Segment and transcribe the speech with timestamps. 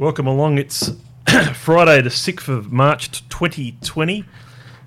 [0.00, 0.56] Welcome along.
[0.56, 0.92] It's
[1.52, 4.24] Friday, the 6th of March 2020,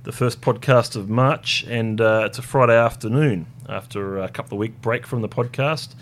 [0.06, 4.60] the first podcast of March, and uh, it's a Friday afternoon after a couple of
[4.60, 5.94] week break from the podcast.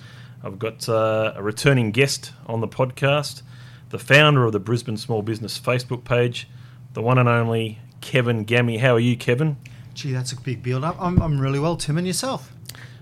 [0.46, 3.42] I've got uh, a returning guest on the podcast,
[3.90, 6.48] the founder of the Brisbane Small Business Facebook page,
[6.94, 8.80] the one and only Kevin Gammie.
[8.80, 9.58] How are you, Kevin?
[9.94, 10.96] Gee, that's a big build up.
[11.02, 12.54] I'm, I'm really well, Tim, and yourself?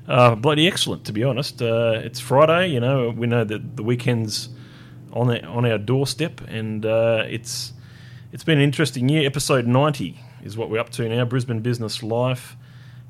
[0.07, 1.61] Uh, bloody excellent, to be honest.
[1.61, 4.49] Uh, it's Friday, you know, we know that the weekend's
[5.13, 7.73] on the, on our doorstep, and uh, it's
[8.31, 9.25] it's been an interesting year.
[9.25, 11.25] Episode ninety is what we're up to now.
[11.25, 12.55] Brisbane Business Life,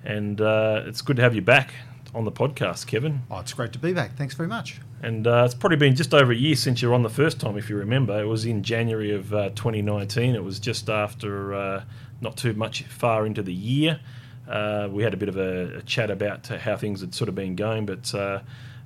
[0.04, 1.74] and uh, it's good to have you back
[2.14, 3.22] on the podcast, Kevin.
[3.30, 4.16] Oh, it's great to be back.
[4.16, 4.80] Thanks very much.
[5.02, 7.40] And uh, it's probably been just over a year since you were on the first
[7.40, 8.20] time, if you remember.
[8.20, 10.36] It was in January of uh, 2019.
[10.36, 11.84] It was just after uh,
[12.22, 14.00] not too much far into the year.
[14.48, 17.36] Uh, we had a bit of a, a, chat about how things had sort of
[17.36, 18.12] been going, but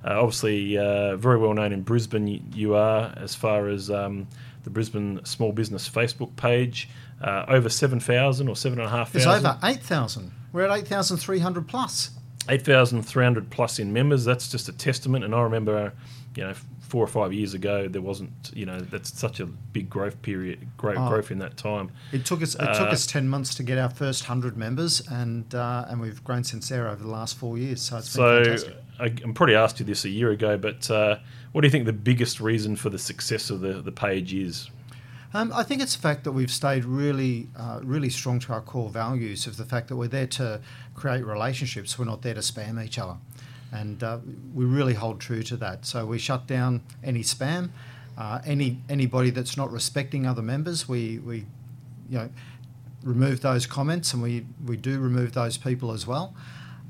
[0.06, 4.28] uh, obviously, uh, very well known in Brisbane, you, you are as far as um,
[4.64, 6.90] the Brisbane Small Business Facebook page.
[7.22, 9.16] Uh, over 7,000 or 7,500.
[9.16, 10.32] It's over 8,000.
[10.52, 12.10] We're at 8,300 plus.
[12.50, 14.26] 8,300 plus in members.
[14.26, 15.24] That's just a testament.
[15.24, 15.94] And I remember,
[16.36, 19.90] you know, four or five years ago, there wasn't, you know, that's such a big
[19.90, 21.92] growth period, great oh, growth in that time.
[22.12, 25.02] It took us, it uh, took us ten months to get our first hundred members,
[25.10, 27.82] and uh, and we've grown since there over the last four years.
[27.82, 28.76] So it's so been fantastic.
[29.00, 31.18] I, am probably asked you this a year ago, but uh,
[31.52, 34.70] what do you think the biggest reason for the success of the the page is?
[35.36, 38.62] Um, I think it's the fact that we've stayed really, uh, really strong to our
[38.62, 40.62] core values of the fact that we're there to
[40.94, 41.98] create relationships.
[41.98, 43.18] We're not there to spam each other
[43.74, 44.20] and uh,
[44.54, 45.86] we really hold true to that.
[45.86, 47.72] So we shut down any spam,
[48.18, 50.88] uh, any anybody that's not respecting other members.
[50.88, 51.46] We we
[52.10, 52.30] you know
[53.04, 56.36] remove those comments, and we we do remove those people as well.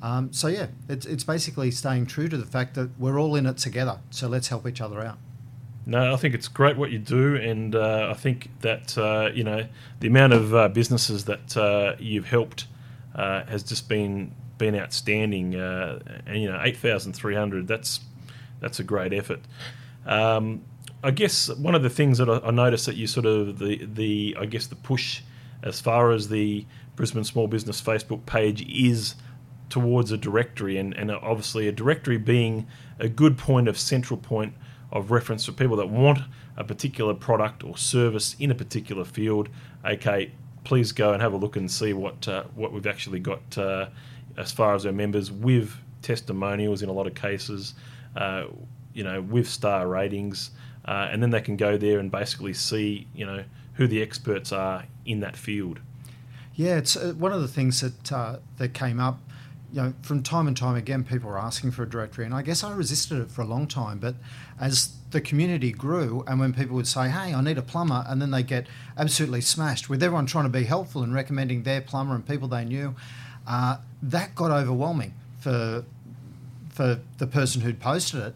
[0.01, 3.45] Um, so yeah, it's it's basically staying true to the fact that we're all in
[3.45, 3.99] it together.
[4.09, 5.17] So let's help each other out.
[5.85, 9.45] No, I think it's great what you do, and uh, I think that uh, you
[9.45, 9.65] know
[10.01, 12.67] the amount of uh, businesses that uh, you've helped
[13.15, 15.55] uh, has just been been outstanding.
[15.55, 17.67] Uh, and you know, eight thousand three hundred.
[17.67, 17.99] That's
[18.59, 19.41] that's a great effort.
[20.05, 20.61] Um,
[21.03, 23.85] I guess one of the things that I, I noticed that you sort of the
[23.85, 25.21] the I guess the push
[25.61, 26.65] as far as the
[26.95, 29.15] Brisbane Small Business Facebook page is
[29.69, 32.67] towards a directory, and, and obviously a directory being
[32.99, 34.53] a good point of central point
[34.91, 36.19] of reference for people that want
[36.55, 39.49] a particular product or service in a particular field.
[39.83, 40.31] Okay,
[40.63, 43.87] please go and have a look and see what uh, what we've actually got uh,
[44.37, 47.73] as far as our members with testimonials in a lot of cases,
[48.15, 48.45] uh,
[48.93, 50.51] you know, with star ratings,
[50.85, 53.43] uh, and then they can go there and basically see, you know,
[53.75, 55.79] who the experts are in that field.
[56.55, 59.19] Yeah, it's uh, one of the things that uh, that came up.
[59.71, 62.43] You know, from time and time again, people were asking for a directory, and I
[62.43, 63.97] guess I resisted it for a long time.
[63.97, 64.13] But
[64.59, 68.21] as the community grew, and when people would say, "Hey, I need a plumber," and
[68.21, 72.13] then they get absolutely smashed with everyone trying to be helpful and recommending their plumber
[72.13, 72.93] and people they knew,
[73.47, 75.83] uh, that got overwhelming for
[76.69, 78.33] for the person who'd posted it.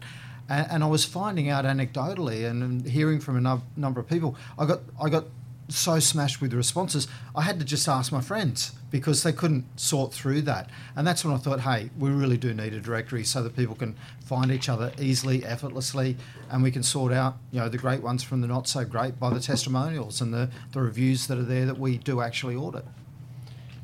[0.48, 4.36] And, and I was finding out anecdotally and hearing from a no, number of people,
[4.58, 5.24] I got I got
[5.68, 10.12] so smashed with responses, I had to just ask my friends because they couldn't sort
[10.12, 10.70] through that.
[10.96, 13.74] And that's when I thought, hey, we really do need a directory so that people
[13.74, 13.94] can
[14.24, 16.16] find each other easily, effortlessly,
[16.50, 19.20] and we can sort out, you know, the great ones from the not so great
[19.20, 22.84] by the testimonials and the, the reviews that are there that we do actually audit.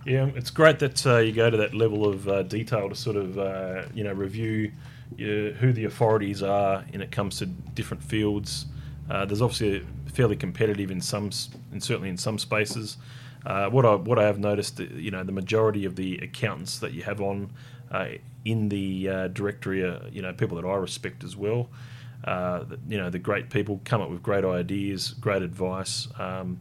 [0.04, 3.16] Yeah, it's great that uh, you go to that level of uh, detail to sort
[3.16, 4.70] of uh, you know review
[5.14, 8.66] uh, who the authorities are when it comes to different fields.
[9.10, 11.30] Uh, there's obviously fairly competitive in some,
[11.72, 12.98] and certainly in some spaces.
[13.46, 16.92] Uh, what I what I have noticed, you know, the majority of the accountants that
[16.92, 17.50] you have on
[18.44, 21.70] in the directory are you know people that I respect as well.
[22.26, 26.08] you know, the great people come up with great ideas, great advice.
[26.18, 26.60] Um,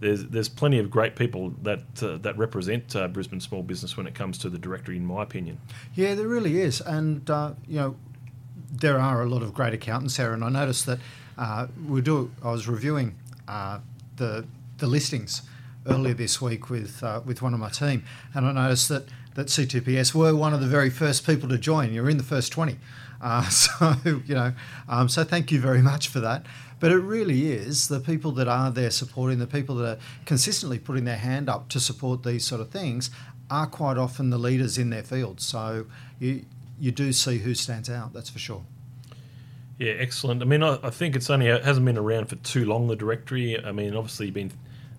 [0.00, 4.06] there's there's plenty of great people that uh, that represent uh, Brisbane small business when
[4.06, 5.60] it comes to the directory, in my opinion.
[5.94, 7.96] Yeah, there really is, and uh, you know,
[8.72, 10.98] there are a lot of great accountants there, and I noticed that
[11.36, 12.30] uh, we do.
[12.42, 13.14] I was reviewing
[13.46, 13.80] uh,
[14.16, 14.46] the
[14.78, 15.42] the listings
[15.86, 18.04] earlier this week with uh, with one of my team,
[18.34, 19.04] and I noticed that
[19.34, 21.92] that C2PS were one of the very first people to join.
[21.92, 22.78] You're in the first twenty,
[23.50, 24.54] so you know,
[24.88, 26.46] um, so thank you very much for that.
[26.80, 30.78] But it really is the people that are there supporting, the people that are consistently
[30.78, 33.10] putting their hand up to support these sort of things
[33.50, 35.40] are quite often the leaders in their field.
[35.40, 35.86] So
[36.18, 36.46] you,
[36.78, 38.64] you do see who stands out, that's for sure.
[39.78, 40.42] Yeah, excellent.
[40.42, 42.86] I mean, I, I think it's only it hasn't been around for too long.
[42.86, 43.62] The directory.
[43.64, 44.52] I mean, obviously, been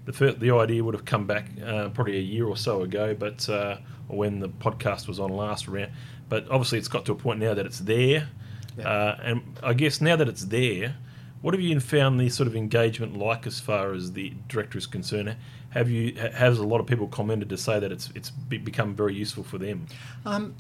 [0.06, 3.14] the first, the idea would have come back uh, probably a year or so ago,
[3.14, 5.92] but uh, when the podcast was on last round.
[6.30, 8.30] But obviously, it's got to a point now that it's there,
[8.76, 8.90] yeah.
[8.90, 10.96] uh, and I guess now that it's there,
[11.42, 14.86] What have you found the sort of engagement like as far as the director is
[14.86, 15.36] concerned?
[15.72, 19.16] Have you has a lot of people commented to say that it's it's become very
[19.16, 19.88] useful for them?
[20.26, 20.56] Um,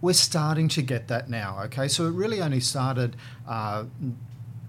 [0.00, 1.60] we're starting to get that now.
[1.64, 3.16] Okay, so it really only started
[3.48, 3.84] uh,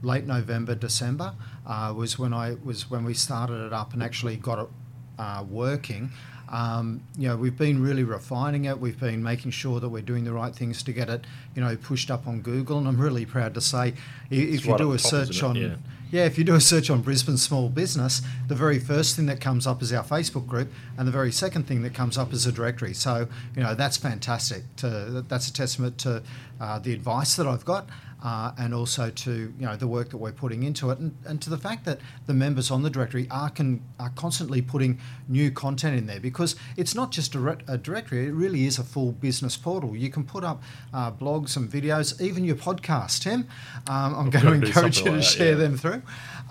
[0.01, 1.33] late November, December
[1.65, 4.69] uh, was when I was when we started it up and actually got it
[5.19, 6.11] uh, working.
[6.55, 8.79] Um, you know, we've been really refining it.
[8.79, 11.75] We've been making sure that we're doing the right things to get it, you know,
[11.75, 12.77] pushed up on Google.
[12.77, 13.89] And I'm really proud to say,
[14.29, 15.75] if it's you right do a top, search on, yeah.
[16.11, 19.41] yeah, if you do a search on Brisbane small business, the very first thing that
[19.41, 22.45] comes up is our Facebook group, and the very second thing that comes up is
[22.45, 22.93] a directory.
[22.93, 24.63] So, you know, that's fantastic.
[24.77, 26.23] To, that's a testament to
[26.61, 27.89] uh, the advice that I've got
[28.25, 31.39] uh, and also to you know the work that we're putting into it, and, and
[31.43, 35.51] to the fact that the members on the directory are can are constantly putting new
[35.51, 39.11] content in there because it's not just a, a directory; it really is a full
[39.11, 39.95] business portal.
[39.95, 43.21] You can put up uh, blogs and videos, even your podcast.
[43.21, 43.47] Tim,
[43.87, 45.57] um, I'm going to encourage you to like that, share yeah.
[45.57, 46.01] them through,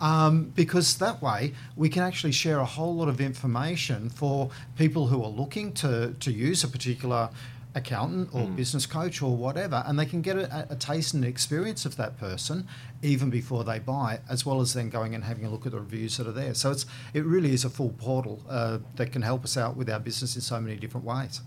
[0.00, 4.48] um, because that way we can actually share a whole lot of information for
[4.78, 7.30] people who are looking to to use a particular
[7.74, 8.56] accountant or Mm.
[8.56, 12.16] business coach or whatever, and they can get a, a taste and experience of that
[12.18, 12.66] person
[13.02, 15.78] even before they buy, as well as then going and having a look at the
[15.80, 16.54] reviews that are there.
[16.54, 19.90] So it's it really is a full portal uh, that can help us out with
[19.90, 21.40] our business in so many different ways.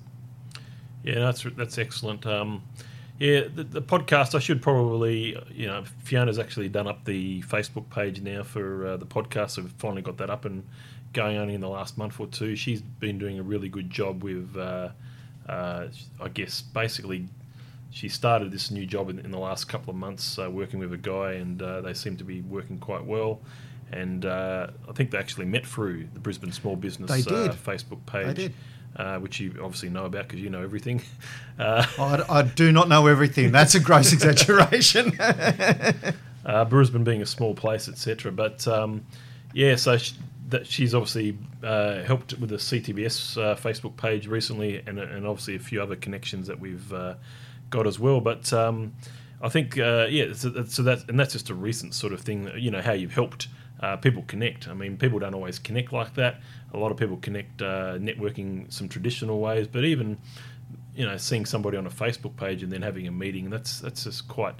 [1.04, 2.26] Yeah, that's that's excellent.
[2.26, 2.64] Um,
[3.20, 4.36] yeah, the, the podcast.
[4.36, 8.98] I should probably, you know, Fiona's actually done up the Facebook page now for uh,
[8.98, 9.52] the podcast.
[9.52, 10.64] So we've finally got that up and
[11.14, 12.56] going only in the last month or two.
[12.56, 14.90] She's been doing a really good job with, uh,
[15.48, 15.88] uh,
[16.22, 17.28] I guess, basically.
[17.90, 20.92] She started this new job in, in the last couple of months, uh, working with
[20.94, 23.40] a guy, and uh, they seem to be working quite well.
[23.92, 27.10] And uh, I think they actually met through the Brisbane Small Business.
[27.10, 28.52] Uh, Facebook page.
[28.96, 31.02] Uh, which you obviously know about because you know everything.
[31.60, 33.52] Uh, I, I do not know everything.
[33.52, 35.20] That's a gross exaggeration.
[35.20, 38.32] uh, Brisbane being a small place, etc.
[38.32, 39.04] But um,
[39.54, 40.14] yeah, so sh
[40.48, 45.56] that she's obviously uh, helped with the CTBS uh, Facebook page recently, and, and obviously
[45.56, 47.16] a few other connections that we've uh,
[47.70, 48.22] got as well.
[48.22, 48.94] But um,
[49.42, 52.50] I think uh, yeah, so, so that and that's just a recent sort of thing.
[52.58, 53.48] You know how you've helped.
[53.80, 54.68] Uh, people connect.
[54.68, 56.42] I mean, people don't always connect like that.
[56.74, 60.18] A lot of people connect uh, networking some traditional ways, but even
[60.96, 64.06] you know seeing somebody on a Facebook page and then having a meeting that's that's
[64.06, 64.56] just quite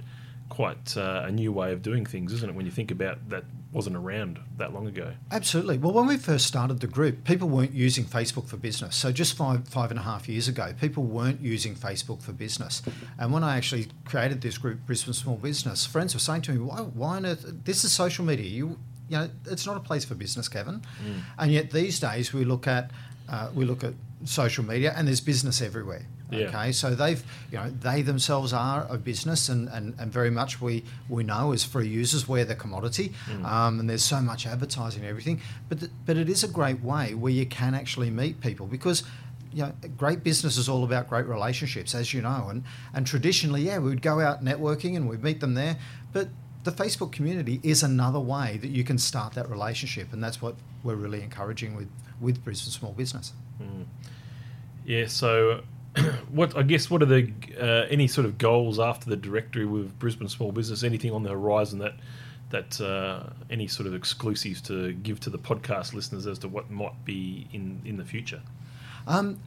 [0.48, 2.54] quite uh, a new way of doing things, isn't it?
[2.54, 5.12] When you think about that wasn't around that long ago.
[5.30, 5.76] Absolutely.
[5.76, 8.96] Well, when we first started the group, people weren't using Facebook for business.
[8.96, 12.82] So just five five and a half years ago, people weren't using Facebook for business.
[13.18, 16.58] And when I actually created this group, Brisbane Small Business, friends were saying to me,
[16.58, 16.78] "Why?
[16.78, 17.44] Why on earth?
[17.64, 18.46] This is social media.
[18.46, 18.78] You,
[19.08, 20.82] you know, it's not a place for business, Kevin."
[21.38, 22.90] And yet these days we look at
[23.28, 23.92] uh, we look at
[24.24, 26.06] social media, and there's business everywhere.
[26.30, 26.48] Yeah.
[26.48, 30.60] Okay, so they've, you know, they themselves are a business, and, and, and very much
[30.60, 33.12] we we know as free users we're the commodity,
[33.44, 35.40] um, and there's so much advertising and everything.
[35.68, 39.04] But th- but it is a great way where you can actually meet people because.
[39.50, 43.62] You know, great business is all about great relationships, as you know, and and traditionally,
[43.62, 45.78] yeah, we would go out networking and we'd meet them there.
[46.12, 46.28] But
[46.64, 50.56] the Facebook community is another way that you can start that relationship, and that's what
[50.82, 51.88] we're really encouraging with
[52.20, 53.32] with Brisbane Small Business.
[54.84, 55.06] Yeah.
[55.06, 55.62] So,
[56.30, 59.98] what I guess what are the uh, any sort of goals after the directory with
[59.98, 60.82] Brisbane Small Business?
[60.82, 61.94] Anything on the horizon that
[62.50, 66.70] that uh, any sort of exclusives to give to the podcast listeners as to what
[66.70, 68.40] might be in in the future?
[69.06, 69.38] Um,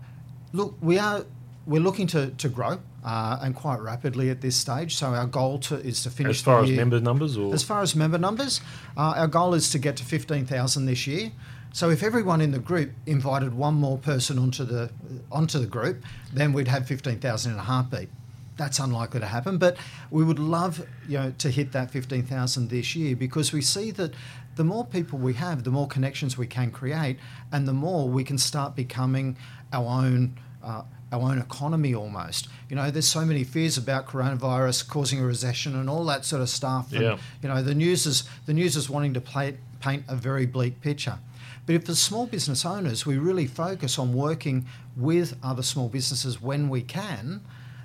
[0.53, 1.25] look, we are
[1.65, 4.95] we're looking to, to grow uh, and quite rapidly at this stage.
[4.95, 7.63] So our goal to, is to finish As far as year- member numbers, or As
[7.63, 8.61] far as member numbers,
[8.97, 11.31] uh, our goal is to get to fifteen thousand this year.
[11.73, 14.91] So if everyone in the group invited one more person onto the
[15.31, 16.03] onto the group,
[16.33, 18.09] then we'd have fifteen thousand in a heartbeat.
[18.57, 19.77] That's unlikely to happen, but
[20.11, 23.91] we would love you know to hit that fifteen thousand this year because we see
[23.91, 24.13] that
[24.57, 27.17] the more people we have, the more connections we can create,
[27.53, 29.37] and the more we can start becoming
[29.73, 30.37] our own.
[30.61, 32.47] Uh, our own economy almost.
[32.69, 36.41] You know, there's so many fears about coronavirus causing a recession and all that sort
[36.41, 36.91] of stuff.
[36.93, 37.17] And, Yeah.
[37.41, 40.81] you know, the news is the news is wanting to play, paint a very bleak
[40.81, 41.19] picture.
[41.65, 44.65] But if as small business owners we really focus on working
[44.95, 47.41] with other small businesses when we can,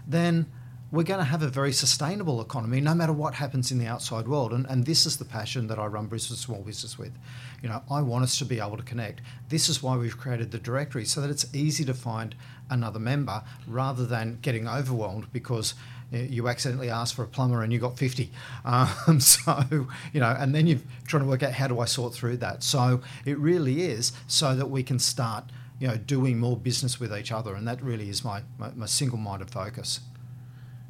[0.06, 0.46] then
[0.92, 4.28] we're going to have a very sustainable economy no matter what happens in the outside
[4.28, 4.52] world.
[4.52, 7.12] And, and this is the passion that I run Brisbane Small Business with.
[7.60, 9.20] You know, I want us to be able to connect.
[9.48, 12.36] This is why we've created the directory so that it's easy to find
[12.70, 15.74] another member rather than getting overwhelmed because
[16.12, 18.30] uh, you accidentally asked for a plumber and you got 50.
[18.64, 22.14] Um, so, you know, and then you're trying to work out how do I sort
[22.14, 22.64] through that.
[22.64, 25.44] So it really is so that we can start,
[25.78, 27.54] you know, doing more business with each other.
[27.54, 30.00] And that really is my, my, my single minded focus.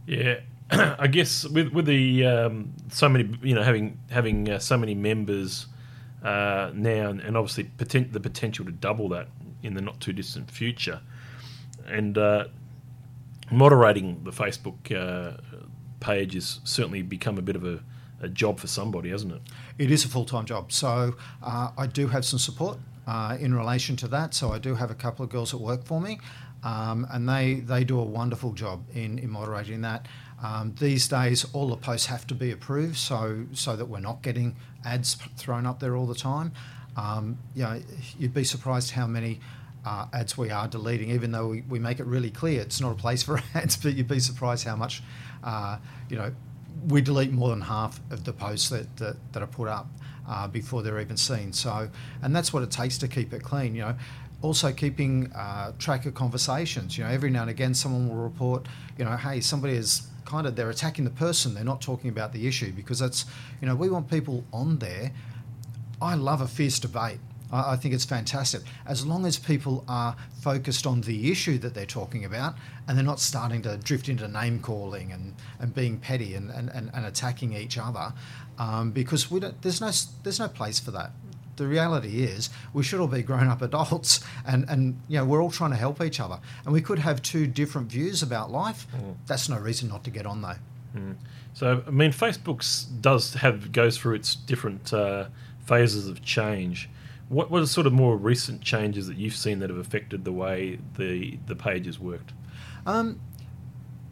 [0.06, 0.40] Yeah,
[0.70, 4.94] I guess with with the um, so many you know having having uh, so many
[4.94, 5.66] members
[6.24, 9.28] uh, now and, and obviously poten- the potential to double that
[9.62, 11.00] in the not too distant future,
[11.86, 12.44] and uh,
[13.50, 15.40] moderating the Facebook uh,
[16.00, 17.80] page has certainly become a bit of a,
[18.20, 19.42] a job for somebody, hasn't it?
[19.78, 20.72] It is a full time job.
[20.72, 24.34] So uh, I do have some support uh, in relation to that.
[24.34, 26.18] So I do have a couple of girls that work for me,
[26.64, 30.06] um, and they, they do a wonderful job in, in moderating that.
[30.42, 34.22] Um, these days, all the posts have to be approved, so so that we're not
[34.22, 36.52] getting ads thrown up there all the time.
[36.96, 37.80] Um, you know,
[38.18, 39.40] you'd be surprised how many
[39.86, 42.92] uh, ads we are deleting, even though we, we make it really clear it's not
[42.92, 43.76] a place for ads.
[43.76, 45.02] But you'd be surprised how much,
[45.44, 45.78] uh,
[46.10, 46.34] you know,
[46.88, 49.86] we delete more than half of the posts that that, that are put up
[50.28, 51.52] uh, before they're even seen.
[51.52, 51.88] So,
[52.20, 53.74] and that's what it takes to keep it clean.
[53.76, 53.96] You know,
[54.42, 56.98] also keeping uh, track of conversations.
[56.98, 58.66] You know, every now and again, someone will report,
[58.98, 61.54] you know, hey, somebody is kind of they're attacking the person.
[61.54, 63.24] They're not talking about the issue because that's,
[63.60, 65.12] you know, we want people on there.
[66.02, 67.20] I love a fierce debate.
[67.52, 68.62] I, I think it's fantastic.
[68.86, 72.54] As long as people are focused on the issue that they're talking about
[72.86, 76.68] and they're not starting to drift into name calling and, and being petty and, and,
[76.70, 78.12] and, and attacking each other
[78.58, 79.90] um, because we don't, there's no
[80.22, 81.10] there's no place for that.
[81.56, 85.42] The reality is we should all be grown up adults and, and you know we're
[85.42, 86.38] all trying to help each other.
[86.64, 88.86] And we could have two different views about life.
[88.94, 89.16] Mm.
[89.26, 90.56] that's no reason not to get on though.
[90.96, 91.16] Mm.
[91.52, 95.26] so i mean facebook's does have goes through its different uh,
[95.66, 96.88] phases of change
[97.28, 100.32] what what are sort of more recent changes that you've seen that have affected the
[100.32, 102.32] way the the page has worked
[102.86, 103.20] um,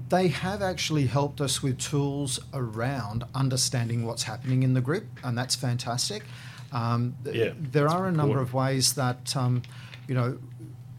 [0.09, 5.37] they have actually helped us with tools around understanding what's happening in the group, and
[5.37, 6.25] that's fantastic.
[6.73, 9.63] Um, yeah, there are a number of ways that, um,
[10.09, 10.39] you know,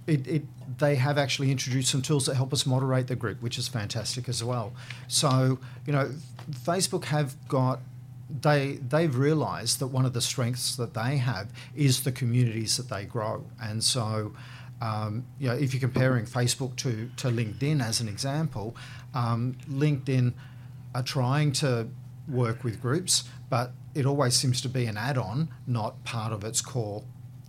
[0.07, 0.43] it, it,
[0.77, 4.27] they have actually introduced some tools that help us moderate the group, which is fantastic
[4.27, 4.73] as well.
[5.07, 6.11] So, you know,
[6.49, 7.79] Facebook have got
[8.41, 12.89] they they've realised that one of the strengths that they have is the communities that
[12.89, 14.33] they grow, and so.
[14.81, 18.75] Um, you know, if you're comparing Facebook to, to LinkedIn as an example,
[19.13, 20.33] um, LinkedIn
[20.93, 21.87] are trying to
[22.27, 26.59] work with groups, but it always seems to be an add-on, not part of its
[26.59, 27.03] core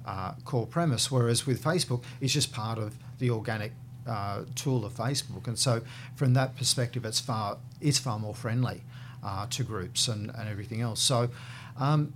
[0.07, 1.11] uh, core premise.
[1.11, 3.73] Whereas with Facebook, it's just part of the organic
[4.07, 5.83] uh, tool of Facebook, and so
[6.15, 8.83] from that perspective, it's far it's far more friendly
[9.27, 11.01] uh, to groups and, and everything else.
[11.01, 11.29] So.
[11.79, 12.15] Um,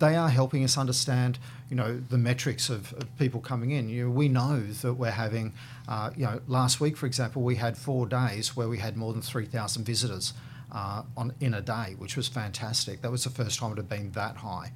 [0.00, 1.38] they are helping us understand,
[1.70, 3.88] you know, the metrics of, of people coming in.
[3.88, 5.54] You know, we know that we're having,
[5.86, 9.12] uh, you know, last week, for example, we had four days where we had more
[9.12, 10.32] than 3,000 visitors
[10.72, 13.02] uh, on in a day, which was fantastic.
[13.02, 14.72] That was the first time it had been that high.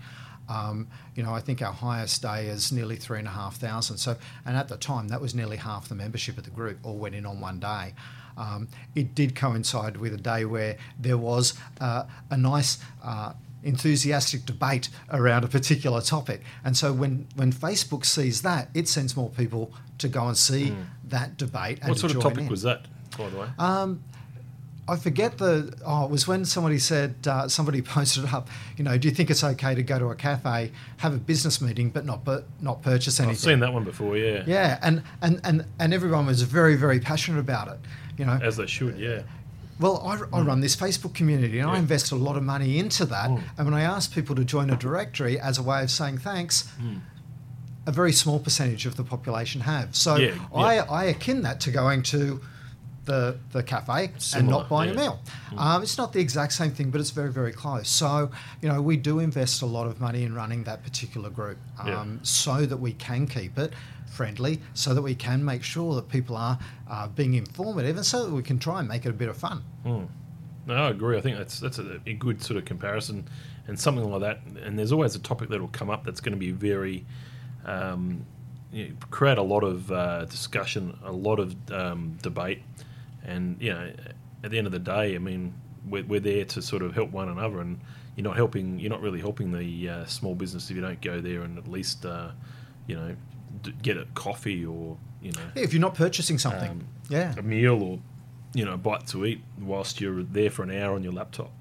[0.48, 3.98] Um, you know, I think our highest day is nearly three and a half thousand.
[3.98, 6.96] So, and at the time, that was nearly half the membership of the group all
[6.96, 7.94] went in on one day.
[8.36, 12.78] Um, it did coincide with a day where there was uh, a nice.
[13.02, 13.32] Uh,
[13.64, 16.40] enthusiastic debate around a particular topic.
[16.64, 20.70] And so when, when Facebook sees that, it sends more people to go and see
[20.70, 20.84] mm.
[21.04, 21.78] that debate.
[21.84, 22.48] what sort of topic in.
[22.48, 22.86] was that,
[23.16, 23.46] by the way?
[23.60, 24.02] Um,
[24.88, 25.72] I forget the.
[25.86, 28.48] Oh, it was when somebody said uh, somebody posted up.
[28.76, 31.60] You know, do you think it's okay to go to a cafe, have a business
[31.60, 33.34] meeting, but not but not purchase anything?
[33.34, 34.16] I've seen that one before.
[34.16, 34.42] Yeah.
[34.46, 37.78] Yeah, and and and and everyone was very very passionate about it.
[38.18, 38.98] You know, as they should.
[38.98, 39.22] Yeah.
[39.80, 41.74] Well, I, I run this Facebook community and yeah.
[41.74, 43.30] I invest a lot of money into that.
[43.30, 43.42] Mm.
[43.58, 46.70] And when I ask people to join a directory as a way of saying thanks,
[46.80, 47.00] mm.
[47.86, 49.96] a very small percentage of the population have.
[49.96, 50.36] So yeah, yeah.
[50.54, 52.40] I, I akin that to going to
[53.06, 55.18] the, the cafe Similar, and not buying a meal.
[55.50, 55.58] Mm.
[55.58, 57.88] Um, it's not the exact same thing, but it's very, very close.
[57.88, 61.58] So, you know, we do invest a lot of money in running that particular group
[61.80, 63.72] um, so that we can keep it
[64.12, 66.58] friendly so that we can make sure that people are
[66.90, 69.36] uh, being informative and so that we can try and make it a bit of
[69.36, 69.62] fun.
[69.84, 70.08] Mm.
[70.66, 71.18] No, I agree.
[71.18, 73.28] I think that's that's a, a, good sort of comparison
[73.66, 74.40] and something like that.
[74.62, 77.04] And there's always a topic that will come up that's going to be very
[77.64, 78.24] um,
[78.72, 82.62] you know, create a lot of uh, discussion, a lot of um, debate,
[83.24, 83.92] and you know,
[84.44, 85.54] at the end of the day, I mean,
[85.88, 87.80] we're, we're there to sort of help one another, and
[88.16, 88.78] you're not helping.
[88.78, 91.68] You're not really helping the uh, small business if you don't go there and at
[91.68, 92.30] least uh,
[92.86, 93.14] you know
[93.82, 95.40] get a coffee or you know.
[95.54, 96.70] Yeah, if you're not purchasing something.
[96.70, 97.34] Um, yeah.
[97.36, 97.98] a meal or
[98.54, 101.52] you know a bite to eat whilst you're there for an hour on your laptop.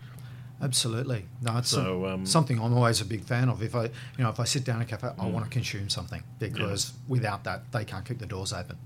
[0.61, 1.25] Absolutely.
[1.41, 3.63] No it's so, some, um, something i'm always a big fan of.
[3.63, 5.23] If i you know if i sit down at a cafe mm.
[5.23, 6.97] i want to consume something because yeah.
[7.07, 8.77] without that they can't keep the doors open.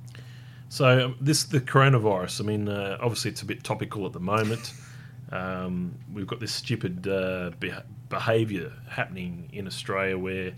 [0.70, 4.20] So um, this the coronavirus i mean uh, obviously it's a bit topical at the
[4.20, 4.74] moment.
[5.32, 7.50] Um, we've got this stupid uh,
[8.10, 10.54] behaviour happening in australia where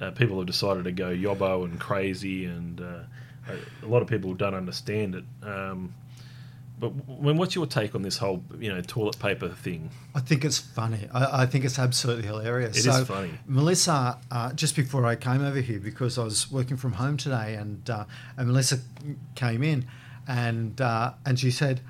[0.00, 4.34] uh, people have decided to go yobbo and crazy, and uh, a lot of people
[4.34, 5.24] don't understand it.
[5.42, 5.94] Um,
[6.78, 9.90] but when what's your take on this whole you know toilet paper thing?
[10.14, 11.08] I think it's funny.
[11.12, 12.76] I, I think it's absolutely hilarious.
[12.76, 13.30] It so, is funny.
[13.46, 17.54] Melissa, uh, just before I came over here, because I was working from home today,
[17.54, 18.04] and uh,
[18.36, 18.80] and Melissa
[19.34, 19.86] came in,
[20.28, 21.80] and uh, and she said,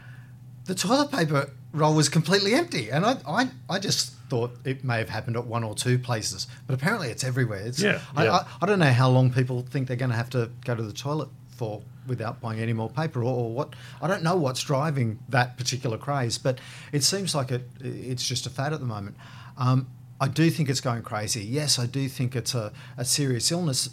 [0.66, 4.99] the toilet paper roll was completely empty, and I, I I just thought it may
[4.99, 7.61] have happened at one or two places, but apparently it's everywhere.
[7.61, 8.33] It's, Yeah, I, yeah.
[8.37, 10.83] I, I don't know how long people think they're going to have to go to
[10.83, 13.75] the toilet for without buying any more paper, or, or what.
[14.00, 16.59] I don't know what's driving that particular craze, but
[16.92, 19.16] it seems like it it's just a fad at the moment.
[19.56, 19.88] Um,
[20.21, 21.45] I do think it's going crazy.
[21.45, 23.90] Yes, I do think it's a, a serious illness.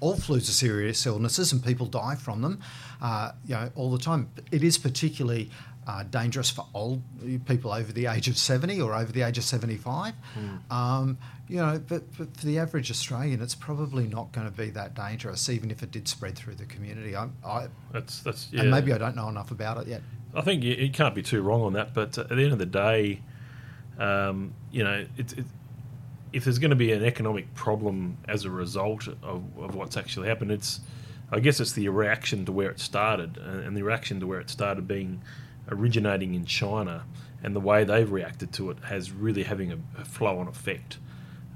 [0.00, 2.60] All flus are serious illnesses, and people die from them,
[3.00, 4.30] uh, you know, all the time.
[4.50, 5.50] It is particularly
[5.86, 7.02] uh, dangerous for old
[7.46, 10.14] people over the age of 70 or over the age of 75.
[10.70, 14.70] Um, you know, but, but for the average Australian, it's probably not going to be
[14.70, 17.16] that dangerous, even if it did spread through the community.
[17.16, 18.62] I, I, That's that's yeah.
[18.62, 20.02] And maybe I don't know enough about it yet.
[20.34, 21.94] I think you, you can't be too wrong on that.
[21.94, 23.20] But at the end of the day,
[23.98, 25.44] um, you know, it, it,
[26.32, 30.28] if there's going to be an economic problem as a result of, of what's actually
[30.28, 30.80] happened, it's
[31.30, 34.40] I guess it's the reaction to where it started, and, and the reaction to where
[34.40, 35.22] it started being
[35.70, 37.04] originating in China,
[37.42, 40.98] and the way they've reacted to it has really having a, a flow-on effect.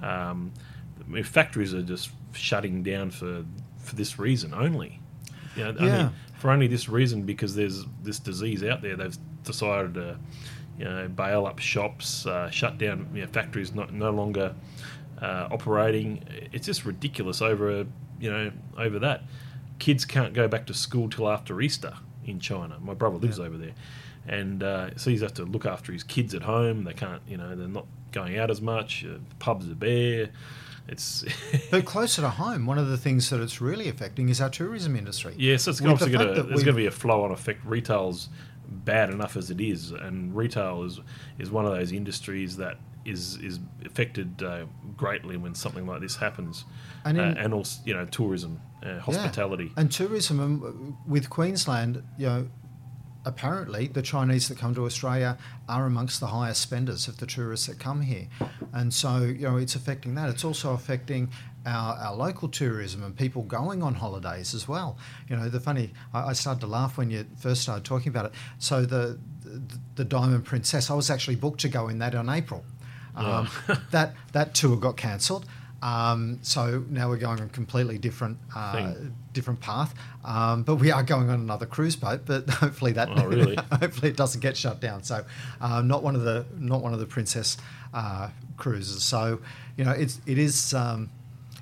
[0.02, 0.52] Um,
[1.04, 3.44] I mean, factories are just shutting down for
[3.78, 5.00] for this reason only.
[5.54, 5.98] You know, Yeah.
[5.98, 8.96] only, for only this reason because there's this disease out there.
[8.96, 10.18] They've decided to,
[10.78, 14.54] you know, bail up shops, uh, shut down you know, factories, not no longer
[15.22, 16.22] uh, operating.
[16.52, 17.86] It's just ridiculous over
[18.20, 19.22] you know over that.
[19.78, 21.94] Kids can't go back to school till after Easter
[22.26, 22.78] in China.
[22.80, 23.74] My brother lives over there,
[24.26, 26.84] and uh, so he's have to look after his kids at home.
[26.84, 29.04] They can't, you know, they're not going out as much.
[29.04, 30.30] Uh, the pubs are bare.
[30.88, 31.24] It's
[31.70, 34.96] But closer to home, one of the things that it's really affecting is our tourism
[34.96, 35.34] industry.
[35.36, 37.64] Yeah, so it's With obviously going to there's going to be a flow-on effect.
[37.64, 38.28] Retail's
[38.68, 41.00] bad enough as it is, and retail is
[41.38, 44.66] is one of those industries that is is affected uh,
[44.96, 46.64] greatly when something like this happens,
[47.04, 49.72] And in- uh, and also you know tourism, uh, hospitality.
[49.76, 52.48] And tourism um, with Queensland, you know,
[53.24, 55.36] apparently the Chinese that come to Australia
[55.68, 58.28] are amongst the highest spenders of the tourists that come here.
[58.72, 60.28] And so, you know, it's affecting that.
[60.30, 61.30] It's also affecting
[61.66, 64.96] our, our local tourism and people going on holidays as well.
[65.28, 68.26] You know, the funny, I, I started to laugh when you first started talking about
[68.26, 68.32] it.
[68.58, 72.28] So the, the, the Diamond Princess, I was actually booked to go in that on
[72.28, 72.64] April.
[73.16, 73.48] Um,
[73.90, 75.46] that, that tour got cancelled.
[75.82, 78.94] Um, so now we're going on a completely different uh,
[79.34, 79.94] different path.
[80.24, 82.22] Um, but we are going on another cruise boat.
[82.24, 83.56] But hopefully that Oh, really?
[83.72, 85.02] hopefully it doesn't get shut down.
[85.04, 85.24] So
[85.60, 87.58] uh, not one of the not one of the princess
[87.92, 89.02] uh, cruises.
[89.04, 89.40] So
[89.76, 91.10] you know it's it is um,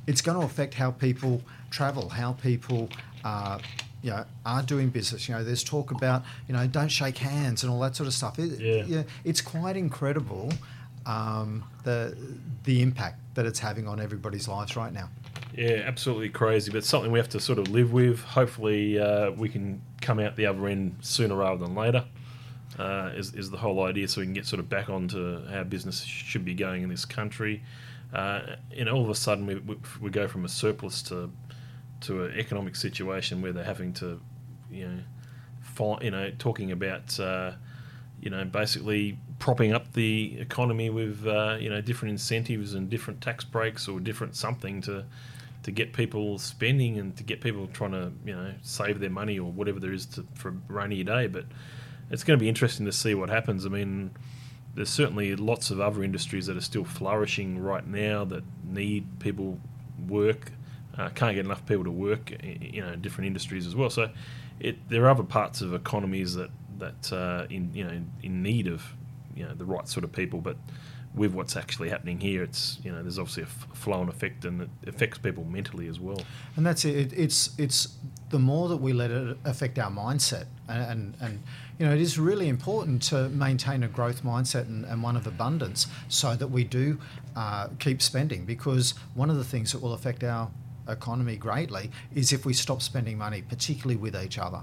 [0.06, 2.88] it's going to affect how people travel, how people.
[3.24, 3.58] Uh,
[4.02, 5.26] you know, are doing business.
[5.30, 8.12] You know, there's talk about you know don't shake hands and all that sort of
[8.12, 8.38] stuff.
[8.38, 9.04] It, Yeah.
[9.24, 10.52] it's quite incredible
[11.06, 12.16] um, the
[12.64, 15.08] the impact that it's having on everybody's lives right now.
[15.56, 18.20] Yeah, absolutely crazy, but something we have to sort of live with.
[18.20, 22.04] Hopefully, uh, we can come out the other end sooner rather than later.
[22.78, 25.62] Uh, is, is the whole idea, so we can get sort of back onto how
[25.62, 27.62] business should be going in this country.
[28.12, 31.30] Uh, and all of a sudden, we, we, we go from a surplus to
[32.00, 34.20] to an economic situation where they're having to,
[34.70, 34.98] you know,
[35.62, 37.52] fi- you know, talking about, uh,
[38.20, 43.20] you know, basically propping up the economy with, uh, you know, different incentives and different
[43.20, 45.04] tax breaks or different something to
[45.64, 49.38] to get people spending and to get people trying to, you know, save their money
[49.38, 51.26] or whatever there is to, for a rainy day.
[51.26, 51.44] But
[52.10, 53.66] it's going to be interesting to see what happens.
[53.66, 54.12] I mean,
[54.74, 59.60] there's certainly lots of other industries that are still flourishing right now that need people
[60.08, 60.52] work.
[60.96, 63.90] Uh, can't get enough people to work, you know, in different industries as well.
[63.90, 64.08] So,
[64.58, 68.68] it there are other parts of economies that that uh, in you know in need
[68.68, 68.82] of
[69.34, 70.56] you know the right sort of people, but
[71.14, 74.44] with what's actually happening here, it's you know there's obviously a f- flow and effect
[74.44, 76.20] and it affects people mentally as well.
[76.56, 76.96] And that's it.
[76.96, 77.12] it.
[77.12, 77.96] It's it's
[78.30, 81.42] the more that we let it affect our mindset, and and, and
[81.78, 85.26] you know it is really important to maintain a growth mindset and, and one of
[85.26, 86.98] abundance, so that we do
[87.36, 88.44] uh, keep spending.
[88.44, 90.50] Because one of the things that will affect our
[90.88, 94.60] economy greatly is if we stop spending money, particularly with each other.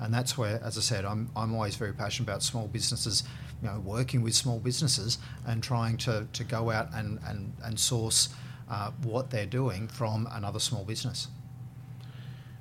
[0.00, 3.22] And that's where, as I said, I'm, I'm always very passionate about small businesses,
[3.62, 7.78] you know, working with small businesses and trying to, to go out and, and, and
[7.78, 8.30] source
[8.70, 11.28] uh, what they're doing from another small business.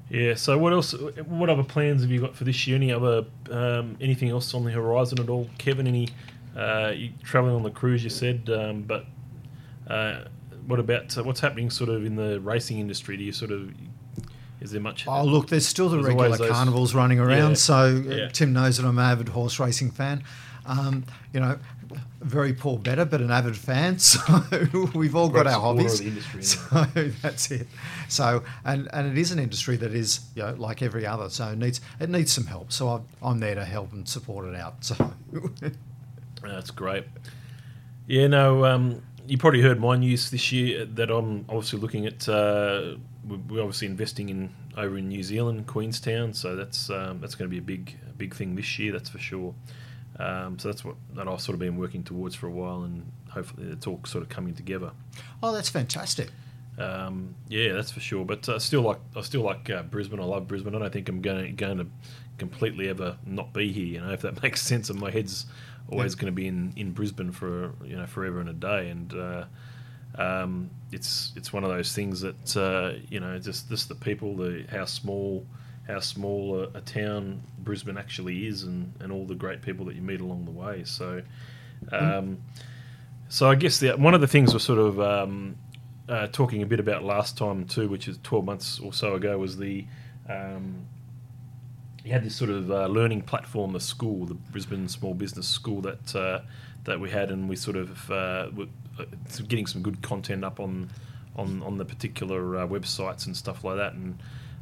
[0.09, 0.33] Yeah.
[0.33, 0.93] So what else?
[1.27, 2.75] What other plans have you got for this year?
[2.75, 5.85] Any other um, anything else on the horizon at all, Kevin?
[5.85, 6.09] Any
[6.57, 8.03] uh, you traveling on the cruise?
[8.03, 9.05] You said, um, but
[9.88, 10.21] uh,
[10.65, 13.17] what about uh, what's happening sort of in the racing industry?
[13.17, 13.71] Do you sort of
[14.62, 15.05] Is there much?
[15.07, 17.49] Oh, look, there's still the There's regular carnivals running around.
[17.51, 17.55] Yeah.
[17.55, 18.29] So uh, Yeah.
[18.29, 20.23] Tim knows that I'm an avid horse racing fan.
[20.65, 21.58] Um, you know,
[22.22, 23.98] very poor better, but an avid fan.
[24.10, 24.19] So
[24.93, 26.00] we've all got our hobbies.
[26.02, 26.86] industry, so
[27.22, 27.67] that's it.
[28.08, 31.30] So and and it is an industry that is you know like every other.
[31.30, 32.72] So it needs it needs some help.
[32.72, 34.84] So I'm, I'm there to help and support it out.
[34.84, 34.95] So
[36.43, 37.06] That's great.
[38.08, 42.28] Yeah, no, um, you probably heard my news this year that I'm obviously looking at.
[42.28, 42.95] Uh,
[43.28, 46.34] we- we're obviously investing in over in New Zealand, Queenstown.
[46.34, 48.91] So that's um, that's going to be a big a big thing this year.
[48.93, 49.54] That's for sure.
[50.19, 53.12] Um, so that's what that I've sort of been working towards for a while, and
[53.29, 54.91] hopefully it's all sort of coming together.
[55.41, 56.29] oh, that's fantastic.
[56.77, 58.25] Um, yeah, that's for sure.
[58.25, 60.19] But uh, still like I still like uh, Brisbane.
[60.19, 60.75] I love Brisbane.
[60.75, 61.88] I don't think I'm going going to
[62.38, 63.86] completely ever not be here.
[63.86, 64.89] You know, if that makes sense.
[64.89, 65.45] And my head's
[65.89, 66.21] always Yeah.
[66.21, 68.89] going to be in, in Brisbane for you know forever and a day.
[68.89, 69.45] And uh,
[70.17, 74.36] um, it's it's one of those things that uh, you know just just the people,
[74.36, 75.45] the how small
[75.89, 79.95] how small a, a town Brisbane actually is, and, and all the great people that
[79.95, 80.84] you meet along the way.
[80.86, 81.21] So.
[81.91, 82.39] Um,
[83.30, 85.56] so I guess the, one of the things we're sort of um,
[86.10, 89.38] uh, talking a bit about last time too, which is 12 months or so ago,
[89.38, 89.86] was the
[90.28, 90.88] um,
[92.04, 95.82] you had this sort of uh, learning platform, the school, the Brisbane Small Business School
[95.82, 96.41] that uh,
[96.86, 98.67] that we had, and we sort of uh, were
[98.99, 99.06] uh,
[99.47, 100.89] getting some good content up on
[101.36, 103.93] on, on the particular uh, websites and stuff like that.
[103.93, 104.19] And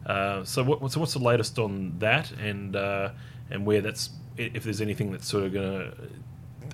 [0.08, 3.10] uh, so, what, so what's the latest on that, and uh,
[3.50, 5.94] and where that's if there's anything that's sort of going to,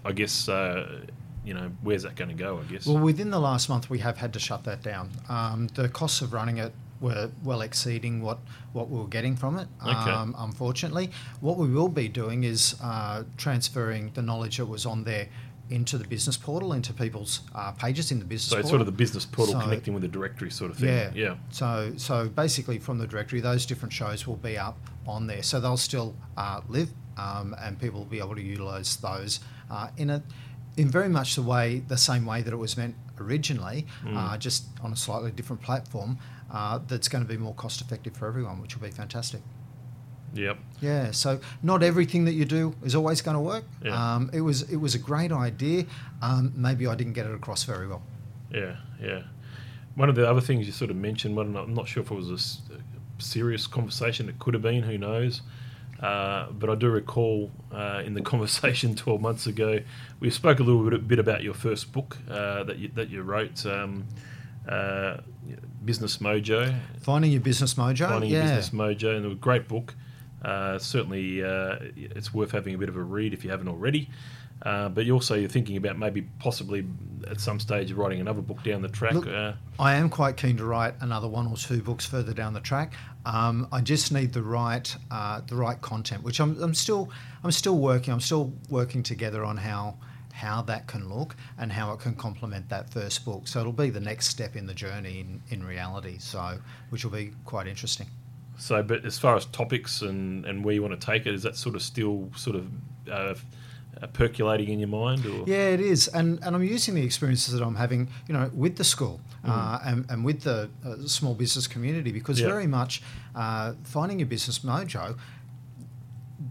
[0.05, 0.47] I guess.
[0.47, 1.01] Uh,
[1.45, 2.59] you know, where's that going to go?
[2.59, 2.87] I guess.
[2.87, 5.09] Well, within the last month, we have had to shut that down.
[5.27, 8.39] Um, the costs of running it were well exceeding what,
[8.71, 9.67] what we were getting from it.
[9.81, 9.91] Okay.
[9.91, 15.03] Um, unfortunately, what we will be doing is uh, transferring the knowledge that was on
[15.03, 15.27] there
[15.69, 18.69] into the business portal, into people's uh, pages in the business So it's portal.
[18.69, 20.89] sort of the business portal So- connecting with the directory sort of thing.
[20.89, 21.11] Yeah.
[21.15, 21.35] Yeah.
[21.51, 25.41] So, so basically, from the directory, those different shows will be up on there.
[25.43, 29.39] So they'll still uh, live, um, and people will be able to utilise those
[29.71, 30.21] uh, in a,
[30.77, 34.15] in very much the way, the same way that it was meant originally, Mm.
[34.17, 36.17] uh, just on a slightly different platform.
[36.51, 39.41] Uh, that's going to be more cost effective for everyone, which will be fantastic.
[40.33, 40.57] Yep.
[40.81, 43.63] Yeah, so not everything that you do is always going to work.
[43.83, 44.15] Yeah.
[44.15, 45.85] Um, it was it was a great idea.
[46.21, 48.01] Um, maybe I didn't get it across very well.
[48.51, 48.77] Yeah.
[49.01, 49.23] Yeah.
[49.95, 52.15] One of the other things you sort of mentioned, one, I'm not sure if it
[52.15, 54.27] was a serious conversation.
[54.27, 54.83] It could have been.
[54.83, 55.41] Who knows?
[56.03, 59.79] Uh, but I do recall uh, in the conversation 12 months ago,
[60.19, 63.21] we spoke a little bit, bit about your first book uh, that you, that you
[63.21, 64.05] wrote, um,
[64.67, 65.17] uh,
[65.85, 66.77] Business Mojo.
[67.01, 68.07] Finding your business mojo.
[68.09, 68.45] Finding yeah.
[68.45, 69.95] Your Business Mojo, and it was a great book.
[70.43, 74.09] Uh, certainly, uh, it's worth having a bit of a read if you haven't already.
[74.61, 76.85] Uh, but you also you're thinking about maybe possibly
[77.29, 79.13] at some stage writing another book down the track.
[79.13, 82.53] Look, uh, I am quite keen to write another one or two books further down
[82.53, 82.93] the track.
[83.25, 87.09] Um, I just need the right uh, the right content, which I'm, I'm still
[87.43, 88.13] I'm still working.
[88.13, 89.97] I'm still working together on how
[90.31, 93.47] how that can look and how it can complement that first book.
[93.47, 96.17] So it'll be the next step in the journey in, in reality.
[96.19, 96.57] So
[96.89, 98.07] which will be quite interesting.
[98.57, 101.43] So, but as far as topics and, and where you want to take it, is
[101.43, 102.67] that sort of still sort of
[103.09, 103.33] uh,
[104.01, 105.25] uh, percolating in your mind?
[105.25, 108.49] Or Yeah, it is, and and I'm using the experiences that I'm having, you know,
[108.53, 112.47] with the school uh, and and with the uh, small business community, because Yeah.
[112.47, 113.01] very much
[113.35, 115.17] uh, finding your business mojo.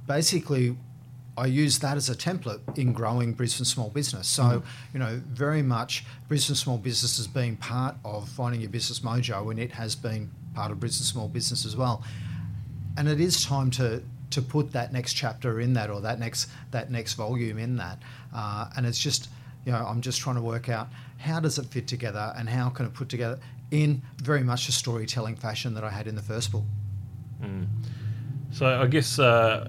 [0.07, 0.77] Basically,
[1.37, 4.29] I use that as a template in growing Brisbane small business.
[4.29, 4.63] So,
[4.93, 9.51] you know, very much Brisbane small business has been part of finding your business mojo,
[9.51, 12.05] and it has been part of Brisbane small business as well.
[12.97, 16.49] And it is time to to put that next chapter in that or that next
[16.71, 17.99] that next volume in that.
[18.35, 19.29] Uh, and it's just
[19.65, 20.89] you know i'm just trying to work out
[21.19, 23.39] how does it fit together and how can it put together
[23.71, 26.65] in very much the storytelling fashion that i had in the first book.
[28.53, 29.69] So I guess uh,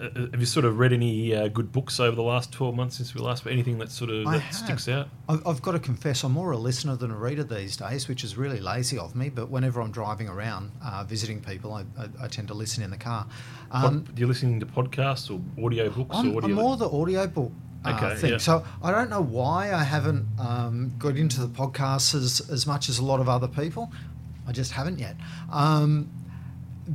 [0.00, 3.14] have you sort of read any uh, good books over the last twelve months since
[3.14, 3.44] we last?
[3.44, 5.08] But anything that sort of that sticks out?
[5.28, 8.24] I've, I've got to confess i'm more a listener than a reader these days which
[8.24, 12.24] is really lazy of me but whenever i'm driving around uh, visiting people I, I,
[12.24, 13.26] I tend to listen in the car
[13.70, 16.88] um, Pod- you listening to podcasts or audio books I'm, or do I'm more the
[16.88, 17.52] audiobook
[17.84, 18.30] uh, Okay, thing.
[18.32, 18.38] yeah.
[18.38, 22.88] So I don't know why I haven't um, got into the podcasts as, as much
[22.90, 23.90] as a lot of other people.
[24.46, 25.16] I just haven't yet.
[25.50, 26.10] Um,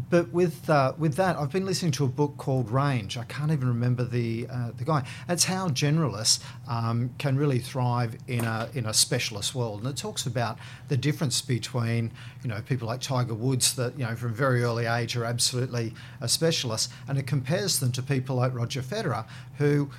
[0.09, 3.17] but with uh, with that, I've been listening to a book called Range.
[3.17, 5.05] I can't even remember the uh, the guy.
[5.29, 9.95] It's how generalists um, can really thrive in a in a specialist world, and it
[9.95, 10.57] talks about
[10.89, 12.11] the difference between
[12.43, 15.23] you know people like Tiger Woods that you know from a very early age are
[15.23, 19.25] absolutely a specialist, and it compares them to people like Roger Federer
[19.57, 19.89] who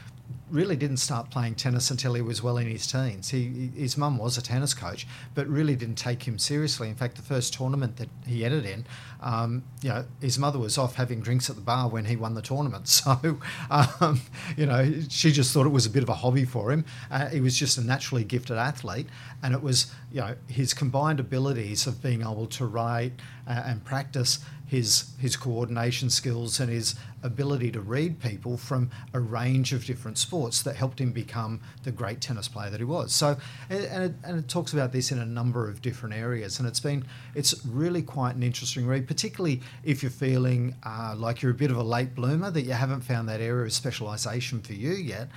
[0.51, 3.31] really didn't start playing tennis until he was well in his teens.
[3.31, 6.89] He, his mum was a tennis coach, but really didn't take him seriously.
[6.89, 8.87] In fact, the first tournament that he entered in,
[9.21, 12.35] um, you know, his mother was off having drinks at the bar when he won
[12.35, 12.87] the tournament.
[13.07, 13.39] So,
[13.71, 14.21] um,
[14.57, 16.85] you know, she just thought it was a bit of a hobby for him.
[17.11, 19.07] Uh, he was just a naturally gifted athlete,
[19.43, 23.13] and it was, you know, his combined abilities of being able to write
[23.47, 29.21] uh, and practice his his coordination skills and his ability to read people from a
[29.21, 33.13] range of different sports that helped him become the great tennis player that he was.
[33.13, 33.37] So,
[33.71, 36.81] and it, and it talks about this in a number of different areas, and it's
[36.81, 41.55] been it's really quite an interesting read, particularly if you're feeling uh, like you're a
[41.55, 44.93] bit of a late bloomer that you haven't found that area of specialisation for you
[44.93, 45.29] yet.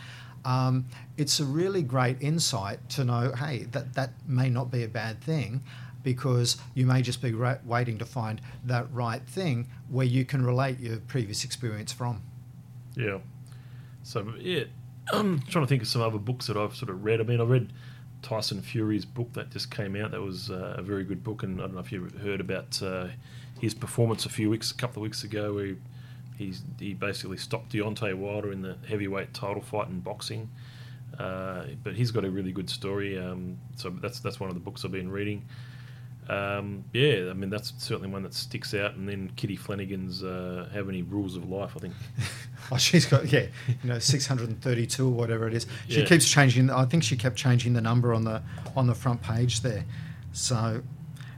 [0.46, 0.86] Um,
[1.18, 5.22] it's a really great insight to know, hey, that that may not be a bad
[5.22, 5.62] thing
[6.10, 10.43] because you may just be ra- waiting to find that right thing where you can
[10.43, 12.24] relate your previous experience from.
[12.95, 13.19] Yeah.
[14.02, 14.63] So yeah,
[15.13, 17.22] I'm trying to think of some other books that I've sort of read.
[17.22, 17.72] I mean, I read
[18.24, 20.10] Tyson Fury's book that just came out.
[20.10, 22.82] That was uh, a very good book, and I don't know if you heard about
[22.82, 23.10] uh,
[23.62, 25.76] his performance a few weeks, a couple of weeks ago, where he,
[26.39, 30.50] he's, he basically stopped Deontay Wilder in the heavyweight title fight in boxing.
[31.19, 33.19] Uh, but he's got a really good story.
[33.19, 35.45] Um, so that's that's one of the books I've been reading.
[36.30, 38.94] Um, yeah, I mean that's certainly one that sticks out.
[38.96, 41.94] And then Kitty Flanagan's uh, "How Many Rules of Life," I think.
[42.72, 45.65] oh, she's got yeah, you know, six hundred and thirty-two or whatever it is.
[45.88, 46.06] She Yeah.
[46.06, 46.70] keeps changing.
[46.70, 48.44] I think she kept changing the number on the
[48.76, 49.86] on the front page there.
[50.32, 50.84] So,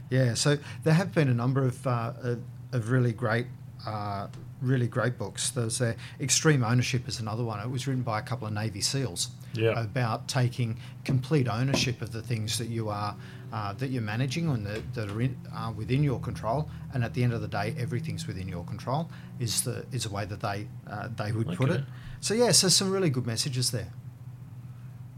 [0.10, 2.40] yeah, so there have been a number of uh, of,
[2.74, 3.48] of really great.
[3.88, 4.28] Uh,
[4.62, 5.50] really great books.
[5.50, 7.60] There's uh, Extreme Ownership is another one.
[7.60, 9.82] It was written by a couple of Navy SEALs Yeah.
[9.82, 13.16] about taking complete ownership of the things that you are
[13.52, 16.70] uh, that you're managing and that, that are, in, are within your control.
[16.94, 19.10] And at the end of the day, everything's within your control.
[19.40, 21.84] Is the is a way that they uh, they would put it.
[22.20, 23.92] So yeah, so some really good messages there.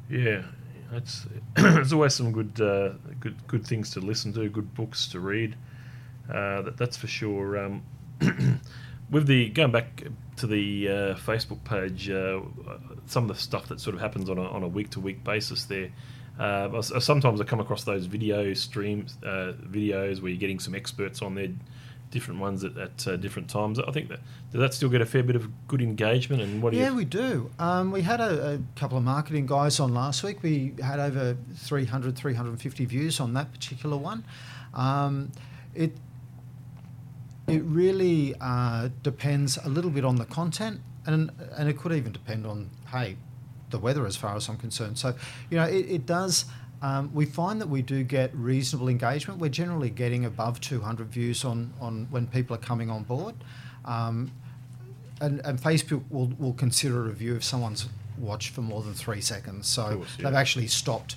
[0.09, 0.43] Yeah,
[0.91, 5.19] it's there's always some good uh, good good things to listen to, good books to
[5.19, 5.55] read.
[6.29, 7.57] Uh, that, that's for sure.
[7.57, 7.83] Um,
[9.09, 10.03] with the going back
[10.37, 12.41] to the uh, Facebook page, uh,
[13.05, 15.23] some of the stuff that sort of happens on a on a week to week
[15.23, 15.91] basis there.
[16.39, 20.73] Uh, s- sometimes I come across those video streams, uh, videos where you're getting some
[20.75, 21.49] experts on there,
[22.11, 23.79] different ones at, at uh, different times.
[23.79, 24.19] I think that
[24.51, 26.41] does that still get a fair bit of good engagement.
[26.41, 26.95] And what do Yeah, you?
[26.95, 27.49] we do.
[27.59, 30.41] Um, we had a, a couple of marketing guys on last week.
[30.43, 34.23] We had over 300, 350 views on that particular one.
[34.73, 35.31] Um,
[35.75, 35.95] it
[37.47, 42.11] it really uh, depends a little bit on the content, and and it could even
[42.11, 43.17] depend on hey,
[43.73, 44.97] the weather as far as I'm concerned.
[44.97, 45.13] So
[45.49, 46.45] you know, it, it does.
[46.81, 49.39] Um, we find that we do get reasonable engagement.
[49.39, 53.35] We're generally getting above 200 views on, on when people are coming on board.
[53.85, 54.31] Um,
[55.21, 59.21] and, and Facebook will, will consider a review if someone's watched for more than three
[59.21, 59.67] seconds.
[59.67, 60.25] So course, yeah.
[60.25, 61.15] they've actually stopped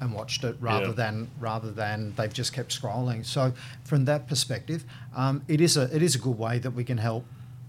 [0.00, 0.92] and watched it rather Yeah.
[0.92, 3.24] than rather than they've just kept scrolling.
[3.24, 3.52] So
[3.84, 4.84] from that perspective,
[5.14, 7.24] um, it is a it is a good way that we can help,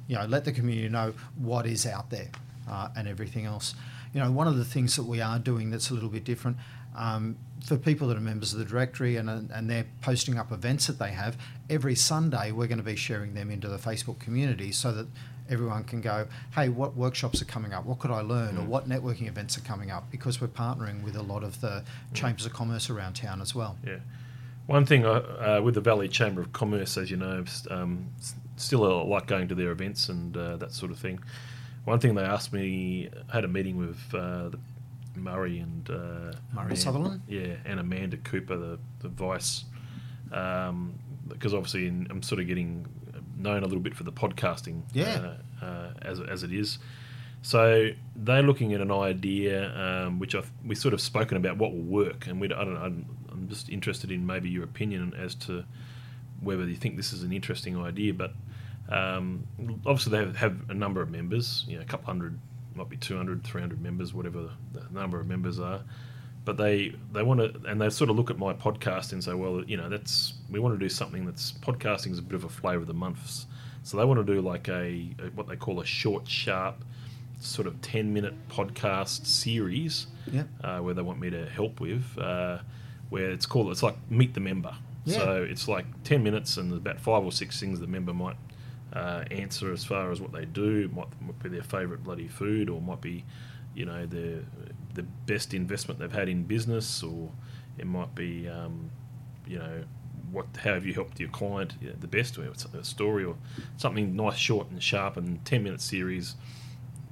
[0.08, 2.30] you know, let the community know what is out there
[2.70, 3.76] uh, and everything else.
[4.14, 6.58] You know, one of the things that we are doing that's a little bit different.
[6.96, 10.86] Um, for people that are members of the directory and, and they're posting up events
[10.88, 11.36] that they have,
[11.70, 15.08] every Sunday we're going to be sharing them into the Facebook community so that
[15.50, 17.86] everyone can go, hey, what workshops are coming up?
[17.86, 18.58] What could I learn?
[18.58, 18.68] Or Mm.
[18.68, 20.12] what networking events are coming up?
[20.12, 23.78] Because we're partnering with a lot of the chambers of commerce around town as well.
[23.86, 23.98] Yeah.
[24.68, 28.08] One thing uh, uh, with the Valley Chamber of Commerce, as you know, um,
[28.56, 31.20] still a like going to their events and uh, that sort of thing.
[31.86, 34.60] One thing they asked me, I had a meeting with uh, the
[35.16, 37.22] Murray and uh, Murray Sutherland?
[37.28, 39.66] yeah, and Amanda Cooper, the the vice,
[40.32, 40.94] um,
[41.28, 42.86] because obviously in, I'm sort of getting
[43.38, 45.36] known a little bit for the podcasting, Yeah.
[45.62, 46.80] uh, uh, as as it is.
[47.42, 51.74] So they're looking at an idea um, which I've, we sort of spoken about what
[51.74, 55.14] will work, and we I don't know, I'm, I'm just interested in maybe your opinion
[55.18, 55.66] as to
[56.40, 58.14] whether you think this is an interesting idea.
[58.14, 58.32] But
[58.90, 59.44] um,
[59.86, 62.38] obviously they have, have a number of members, you know, a couple hundred,
[62.76, 65.82] might be 200, 300 members, whatever the number of members are.
[66.46, 69.34] But they they want to, and they sort of look at my podcast and say,
[69.34, 72.44] well, you know, that's we want to do something that's podcasting is a bit of
[72.44, 73.46] a flavour of the month.
[73.84, 76.84] So they want to do like a, a what they call a short, sharp,
[77.40, 80.48] sort of ten minute podcast series Yep.
[80.64, 82.60] uh, where they want me to help with, uh,
[83.10, 84.76] where it's called it's like meet the member.
[85.06, 85.20] Yeah.
[85.20, 88.36] So it's like ten minutes and there's about five or six things the member might
[88.94, 90.90] uh, answer as far as what they do.
[90.96, 93.26] Might, might be their favourite bloody food, or might be,
[93.76, 94.44] you know, the
[94.94, 97.32] the best investment they've had in business, or
[97.80, 98.90] it might be, um,
[99.48, 99.84] you know,
[100.32, 103.24] what how have you helped your client you know, the best, or it's a story,
[103.24, 103.36] or
[103.78, 106.36] something nice, short and sharp, and ten minute series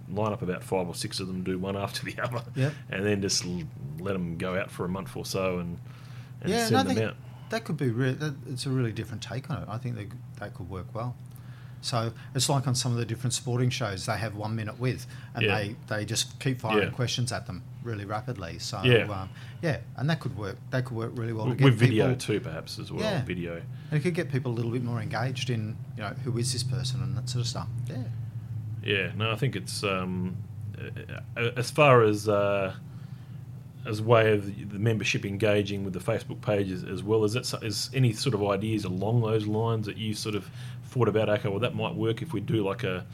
[0.09, 2.73] line up about five or six of them, do one after the other, Yep.
[2.89, 3.63] and then just l-
[3.99, 5.77] let them go out for a month or so and,
[6.41, 7.15] and yeah, send them out.
[7.49, 9.69] that could be re- that, it's a really different take on it.
[9.69, 11.15] I think that could work well.
[11.81, 15.07] So it's like on some of the different sporting shows, they have one minute with,
[15.33, 15.55] and Yeah.
[15.57, 16.93] they, they just keep firing Yeah.
[16.93, 18.59] questions at them really rapidly.
[18.59, 19.05] So Yeah.
[19.09, 19.29] um,
[19.63, 20.57] yeah, and that could work.
[20.69, 23.01] That could work really well to With get with video people, too, perhaps as well.
[23.03, 23.23] Yeah.
[23.25, 23.55] Video.
[23.55, 26.53] and it could get people a little bit more engaged in you know who is
[26.53, 27.67] this person and that sort of stuff.
[27.89, 28.03] Yeah,
[28.83, 30.37] Yeah, no, I think it's um,
[31.35, 32.73] as far as uh,
[33.85, 37.23] as way of the membership engaging with the Facebook pages as well.
[37.23, 40.49] Is that is any sort of ideas along those lines that you sort of
[40.91, 41.30] thought about?
[41.30, 43.06] Okay, well that might work if we do like a,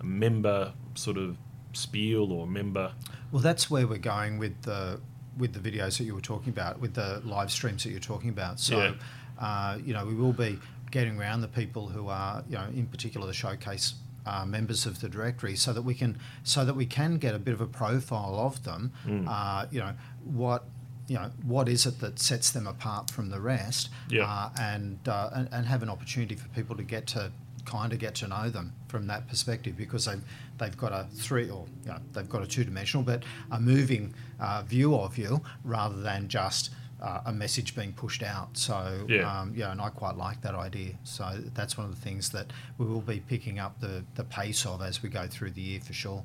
[0.00, 1.36] a member sort of
[1.72, 2.92] spiel or member.
[3.30, 4.98] well that's where we're going with the
[5.36, 8.30] with the videos that you were talking about, with the live streams that you're talking
[8.30, 8.58] about.
[8.58, 8.92] So Yeah.
[9.38, 10.58] uh, you know we will be
[10.90, 13.94] getting around the people who are you know in particular the showcase.
[14.28, 17.38] Uh, members of the directory, so that we can, so that we can get a
[17.38, 18.90] bit of a profile of them.
[19.06, 19.24] Mm.
[19.28, 19.92] Uh, you know
[20.24, 20.64] what,
[21.08, 24.24] you know what is it that sets them apart from the rest, Yeah.
[24.24, 27.30] uh, and, uh, and and have an opportunity for people to get to
[27.64, 30.22] kind of get to know them from that perspective because they've
[30.58, 34.14] they've got a three or you know, they've got a two dimensional but a moving
[34.40, 36.70] uh, view of you rather than just
[37.02, 38.56] uh, a message being pushed out.
[38.56, 39.40] So Yeah.
[39.40, 40.94] um, yeah, and I quite like that idea.
[41.04, 44.64] So that's one of the things that we will be picking up the the pace
[44.64, 46.22] of as we go through the year for sure.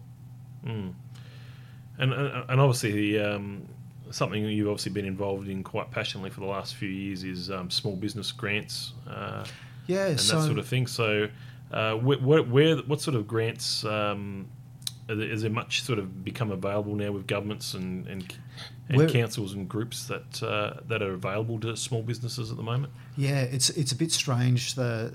[0.65, 0.93] Mm.
[1.97, 3.67] And, and and obviously the um,
[4.11, 7.69] something you've obviously been involved in quite passionately for the last few years is um,
[7.69, 8.93] small business grants.
[9.09, 9.45] Uh,
[9.87, 10.87] Yeah, and so that sort of thing.
[10.87, 11.27] So,
[11.71, 14.47] uh, where, where, where, what sort of grants um,
[15.07, 18.37] there, is there much sort of become available now with governments and and,
[18.89, 22.93] and councils and groups that uh, that are available to small businesses at the moment?
[23.17, 25.13] Yeah, it's it's a bit strange the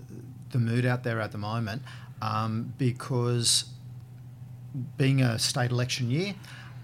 [0.50, 1.82] the mood out there at the moment
[2.22, 3.66] um, because
[4.96, 6.34] being a state election year,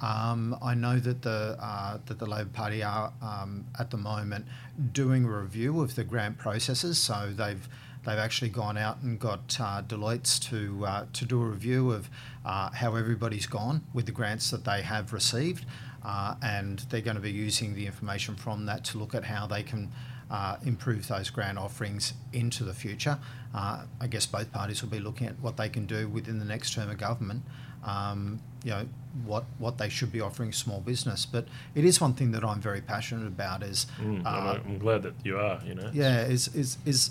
[0.02, 4.46] um, I know that the uh, that the Labor Party are um, at the moment
[4.92, 6.98] doing a review of the grant processes.
[6.98, 7.66] So they've
[8.04, 12.10] they've actually gone out and got uh, Deloitte's to uh, to do a review of
[12.44, 15.64] uh, how everybody's gone with the grants that they have received,
[16.04, 19.46] uh, and they're going to be using the information from that to look at how
[19.46, 19.88] they can
[20.32, 23.18] uh, improve those grant offerings into the future.
[23.54, 26.72] I guess both parties will be looking at what they can do within the next
[26.72, 27.42] term of government.
[27.84, 28.86] Um, you know
[29.24, 32.60] what what they should be offering small business, but it is one thing that I'm
[32.60, 33.62] very passionate about.
[33.62, 35.60] Is Mm, uh, I'm, glad that you are.
[35.64, 35.90] You know.
[35.92, 37.10] yeah, is is is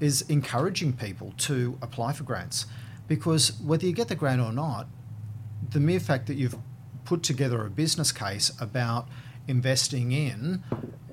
[0.00, 2.66] is encouraging people to apply for grants,
[3.08, 4.86] because whether you get the grant or not,
[5.70, 6.56] the mere fact that you've
[7.04, 9.08] put together a business case about
[9.48, 10.62] investing in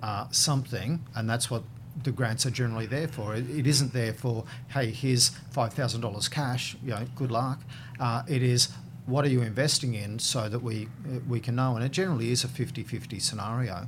[0.04, 1.64] uh, something, and that's what
[2.04, 3.36] the grants are generally there for.
[3.36, 6.76] It, it isn't there for, hey, here's five thousand dollars cash.
[6.84, 7.62] You know, good luck.
[8.00, 8.70] Uh, it is
[9.06, 10.88] what are you investing in so that we
[11.28, 13.88] we can know, and it generally is a 50-50 scenario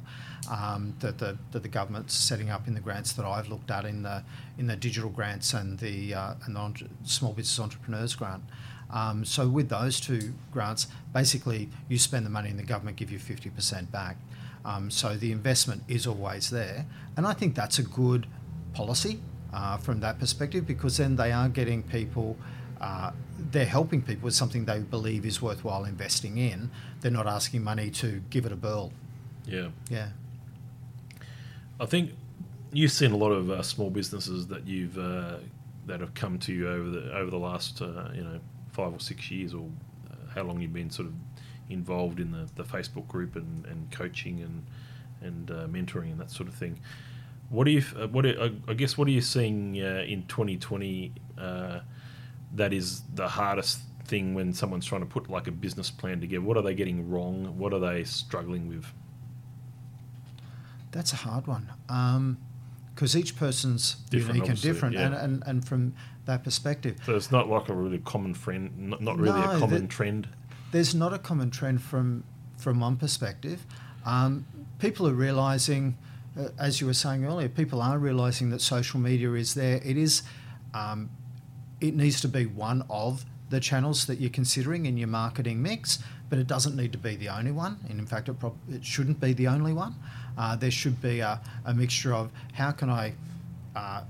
[0.49, 3.85] um, that the that the government's setting up in the grants that I've looked at
[3.85, 4.23] in the
[4.57, 8.43] in the digital grants and the uh, and the entre- small business entrepreneurs grant.
[8.89, 13.09] Um, so with those two grants, basically you spend the money and the government give
[13.09, 14.17] you 50% back.
[14.65, 16.85] Um, so the investment is always there,
[17.17, 18.27] and I think that's a good
[18.73, 19.19] policy
[19.53, 22.37] uh, from that perspective because then they are getting people.
[22.79, 23.11] Uh,
[23.53, 26.69] they're helping people with something they believe is worthwhile investing in.
[27.01, 28.91] They're not asking money to give it a burl.
[29.45, 29.69] Yeah.
[29.89, 30.09] Yeah.
[31.79, 32.11] I think
[32.71, 35.37] you've seen a lot of uh, small businesses that you've uh,
[35.85, 38.39] that have come to you over the over the last uh, you know
[38.71, 39.67] five or six years, or
[40.09, 41.13] uh, how long you've been sort of
[41.69, 44.65] involved in the, the Facebook group and, and coaching and
[45.21, 46.79] and uh, mentoring and that sort of thing.
[47.49, 51.79] What do you uh, what I- guess what are you seeing uh, in 2020 uh,
[52.55, 56.41] that is the hardest thing when someone's trying to put like a business plan together?
[56.41, 57.57] What are they getting wrong?
[57.57, 58.85] What are they struggling with?
[60.91, 62.37] That's a hard one
[62.93, 65.07] because each person's Different, unique and different, yeah.
[65.07, 65.93] and, and, and from
[66.25, 69.59] that perspective, So it's not like a really common friend, not, not really No, a
[69.59, 70.27] common that- trend.
[70.71, 72.23] there's not a common trend from
[72.57, 73.65] from one perspective.
[74.05, 74.45] Um,
[74.79, 75.97] people are realizing,
[76.39, 79.81] uh, as you were saying earlier, people are realizing that social media is there.
[79.83, 80.21] It is,
[80.73, 81.09] um,
[81.83, 85.99] it needs to be one of the channels that you're considering in your marketing mix,
[86.29, 87.77] but it doesn't need to be the only one.
[87.89, 89.95] And in fact, it, prob- it shouldn't be the only one.
[90.37, 93.13] Uh, there should be a, a mixture of how can I
[93.75, 94.03] uh,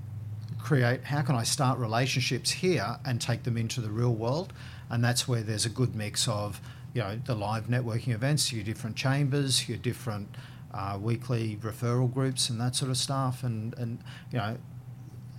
[0.60, 4.52] create how can I start relationships here and take them into the real world
[4.88, 6.58] and that's where there's a good mix of
[6.94, 10.28] you know the live networking events your different chambers your different
[10.72, 13.98] uh, weekly referral groups and that sort of stuff and and
[14.32, 14.56] you know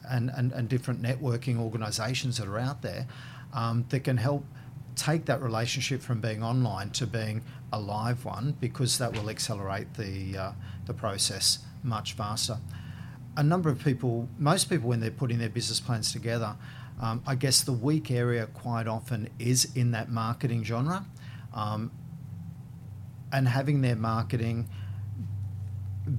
[0.09, 3.07] and, and, and different networking organisations that are out there
[3.53, 4.43] um, that can help
[4.95, 7.41] take that relationship from being online to being
[7.73, 10.51] a live one because that will accelerate the uh,
[10.85, 12.57] the process much faster.
[13.37, 16.55] A number of people, most people, when they're putting their business plans together,
[17.01, 21.05] um, I guess the weak area quite often is in that marketing genre,
[21.53, 21.91] um,
[23.33, 24.69] and having their marketing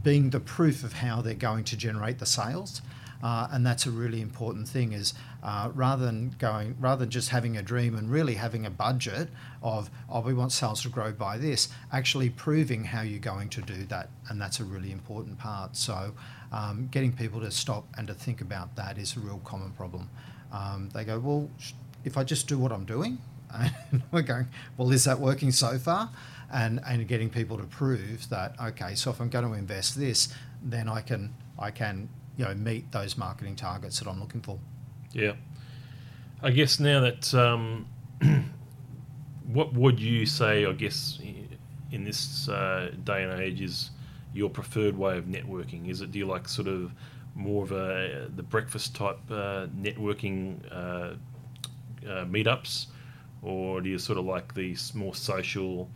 [0.03, 2.82] being the proof of how they're going to generate the sales.
[3.22, 7.30] Uh, and that's a really important thing is uh, rather than going rather than just
[7.30, 9.28] having a dream and really having a budget
[9.62, 13.62] of oh we want sales to grow by this actually proving how you're going to
[13.62, 14.10] do that.
[14.28, 15.76] And that's a really important part.
[15.76, 16.12] So
[16.52, 20.08] um, getting people to stop and to think about that is a real common problem.
[20.52, 21.50] Um, they go well
[22.06, 23.18] if i just do what i'm doing
[23.90, 24.48] and we're going
[24.78, 26.10] well is that working so far?
[26.50, 30.32] And and getting people to prove that okay so if i'm going to invest this
[30.62, 34.59] then i can i can you know meet those marketing targets that I'm looking for.
[35.12, 35.32] Yeah,
[36.43, 37.87] I guess now that um,
[39.47, 40.66] what would you say?
[40.66, 41.18] I guess
[41.91, 43.91] in this uh, day and age is
[44.34, 45.89] your preferred way of networking?
[45.89, 46.93] Is it do you like sort of
[47.34, 51.14] more of a the breakfast type uh, networking uh,
[52.07, 52.87] uh meetups,
[53.43, 55.89] or do you sort of like these more social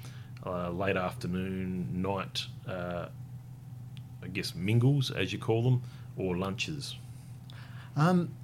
[0.47, 2.47] uh, late afternoon night?
[2.67, 3.07] Uh,
[4.23, 5.83] I guess mingles, as you call them,
[6.21, 6.97] or lunches?
[7.97, 8.35] Um,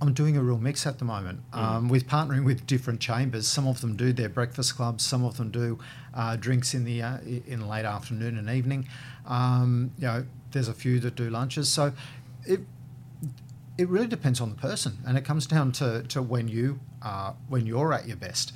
[0.00, 1.58] I'm doing a real mix at the moment mm.
[1.58, 3.46] um, with partnering with different chambers.
[3.46, 5.04] Some of them do their breakfast clubs.
[5.04, 5.78] Some of them do
[6.14, 8.88] uh, drinks in the uh, in late afternoon and evening.
[9.26, 11.70] Um, you know, there's a few that do lunches.
[11.70, 11.92] So
[12.46, 12.60] it
[13.76, 17.32] it really depends on the person, and it comes down to, to when you uh,
[17.48, 18.52] when you're at your best.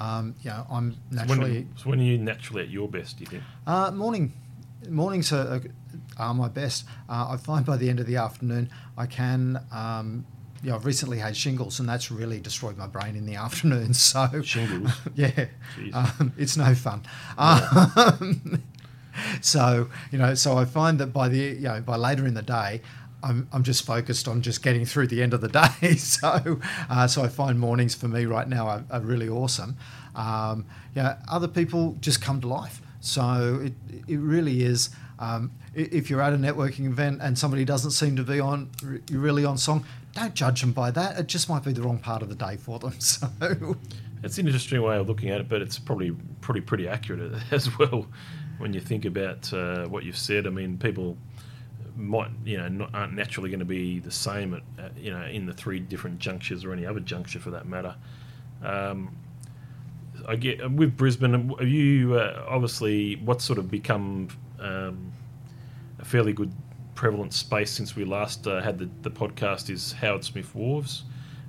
[0.00, 1.38] Um, you know, I'm naturally.
[1.38, 3.18] So when, so when, are you naturally at your best?
[3.18, 3.42] Do you think?
[3.66, 4.32] Uh, morning
[4.88, 5.62] mornings are, are
[6.18, 6.84] my best.
[7.08, 9.60] Uh, I find by the end of the afternoon, I can.
[9.72, 10.26] Um,
[10.62, 13.94] you know, I've recently had shingles, and that's really destroyed my brain in the afternoon.
[13.94, 15.46] So shingles, yeah,
[15.92, 17.02] um, it's no fun.
[17.36, 18.62] Um,
[19.40, 22.42] so you know, so I find that by the you know by later in the
[22.42, 22.80] day,
[23.22, 25.96] I'm, I'm just focused on just getting through the end of the day.
[25.96, 29.76] so, uh, so I find mornings for me right now are, are really awesome.
[30.14, 32.80] Um, yeah, other people just come to life.
[33.00, 33.72] So it,
[34.06, 34.90] it really is.
[35.18, 38.70] Um, if you're at a networking event and somebody doesn't seem to be on
[39.10, 41.18] you're really on song, don't judge them by that.
[41.18, 42.94] It just might be the wrong part of the day for them.
[43.00, 43.28] So
[44.24, 46.10] it's an interesting way of looking at it, but it's probably
[46.40, 48.06] pretty pretty accurate as well
[48.58, 50.46] when you think about uh, what you've said.
[50.46, 51.16] I mean, people
[51.96, 55.24] might you know not, aren't naturally going to be the same at, uh, you know
[55.24, 57.94] in the three different junctures or any other juncture for that matter.
[58.62, 59.16] Um,
[60.26, 61.50] I get with Brisbane.
[61.58, 64.28] Have you uh, obviously what's sort of become
[64.60, 65.12] um,
[65.98, 66.52] a fairly good
[66.94, 71.02] prevalent space since we last uh, had the, the podcast is Howard Smith Wharves.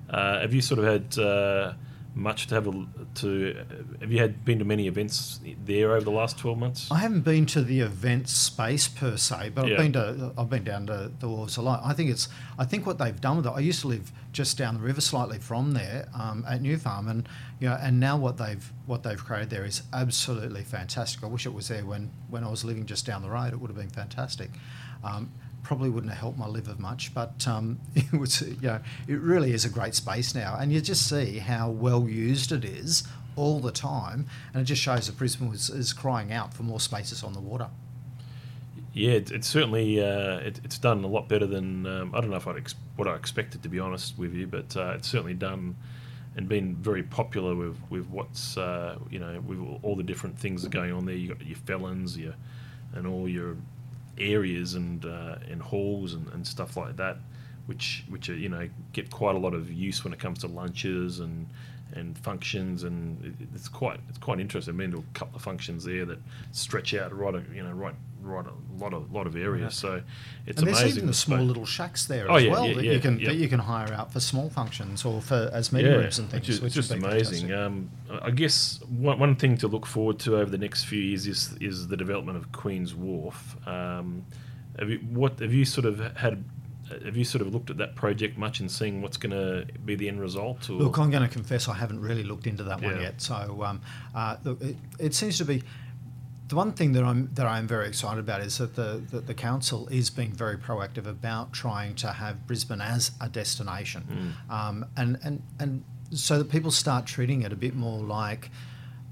[0.10, 1.74] Uh, have you sort of had uh,
[2.16, 2.86] much to have a,
[3.16, 3.56] to
[4.02, 6.92] have you had been to many events there over the last 12 months?
[6.92, 9.74] I haven't been to the event space per se but yeah.
[9.74, 11.82] i've been to i've been down to the wharves a lot.
[11.84, 14.58] I think it's i think what they've done with it i used to live just
[14.58, 17.28] down the river slightly from there um, at new farm and
[17.60, 21.24] you know and now what they've what they've created there is absolutely fantastic.
[21.24, 23.60] I wish it was there when when i was living just down the road it
[23.60, 24.50] would have been fantastic.
[25.04, 25.32] Um,
[25.64, 29.54] probably wouldn't have helped my liver much, but um, it was, you know, it really
[29.54, 33.04] is a great space now, and you just see how well used it is
[33.36, 36.80] all the time, and it just shows that Brisbane was, is crying out for more
[36.80, 37.70] spaces on the water.
[38.94, 42.32] Yeah, it, it's certainly uh, it, it's done a lot better than um, I don't
[42.32, 45.08] know if I'd ex- what I expected to be honest with you, but uh, it's
[45.08, 45.76] certainly done
[46.36, 50.64] and been very popular with with what's uh, you know with all the different things
[50.64, 51.16] that are going on there.
[51.16, 52.34] You got your felons, your
[52.94, 53.58] and all your
[54.20, 57.18] areas and uh, and halls and, and stuff like that,
[57.66, 60.48] which which are, you know get quite a lot of use when it comes to
[60.48, 61.48] lunches and
[61.94, 64.78] and functions and it's quite it's quite interesting.
[64.78, 66.20] Been to a couple of functions there that
[66.52, 69.62] stretch out right you know right right a lot of lot of areas.
[69.84, 69.90] Yeah.
[69.90, 70.02] So
[70.46, 70.86] it's and amazing.
[70.86, 73.24] There's even the small little shacks there oh, as yeah, well yeah, that you can
[73.24, 76.42] that you can hire out for small functions or for as meeting rooms and things.
[76.42, 77.52] Which is, which just amazing.
[77.54, 77.90] Um,
[78.22, 81.56] I guess one, one thing to look forward to over the next few years is
[81.60, 83.56] is the development of Queen's Wharf.
[83.68, 84.26] Um,
[84.78, 86.44] have you, what have you sort of had
[87.04, 89.96] have you sort of looked at that project much and seeing what's going to be
[89.96, 90.70] the end result?
[90.70, 90.74] Or?
[90.74, 92.92] Look, I'm going to confess I haven't really looked into that yeah.
[92.92, 93.22] one yet.
[93.22, 93.82] So, um,
[94.16, 95.64] uh, look, it, it, seems to be
[96.48, 99.34] the one thing that I'm that I'm very excited about is that the, that the
[99.34, 104.54] council is being very proactive about trying to have Brisbane as a destination, mm.
[104.54, 108.50] um, and and and so that people start treating it a bit more like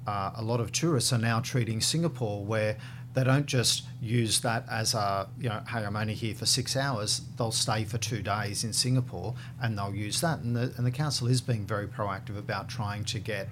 [0.08, 2.78] uh, a lot of tourists are now treating Singapore, where
[3.18, 6.78] they don't just use that as a you know hey I'm only here for six
[6.78, 10.42] hours they'll stay for two days in Singapore and they'll use that.
[10.42, 13.48] And the, and the council is being very proactive about trying to get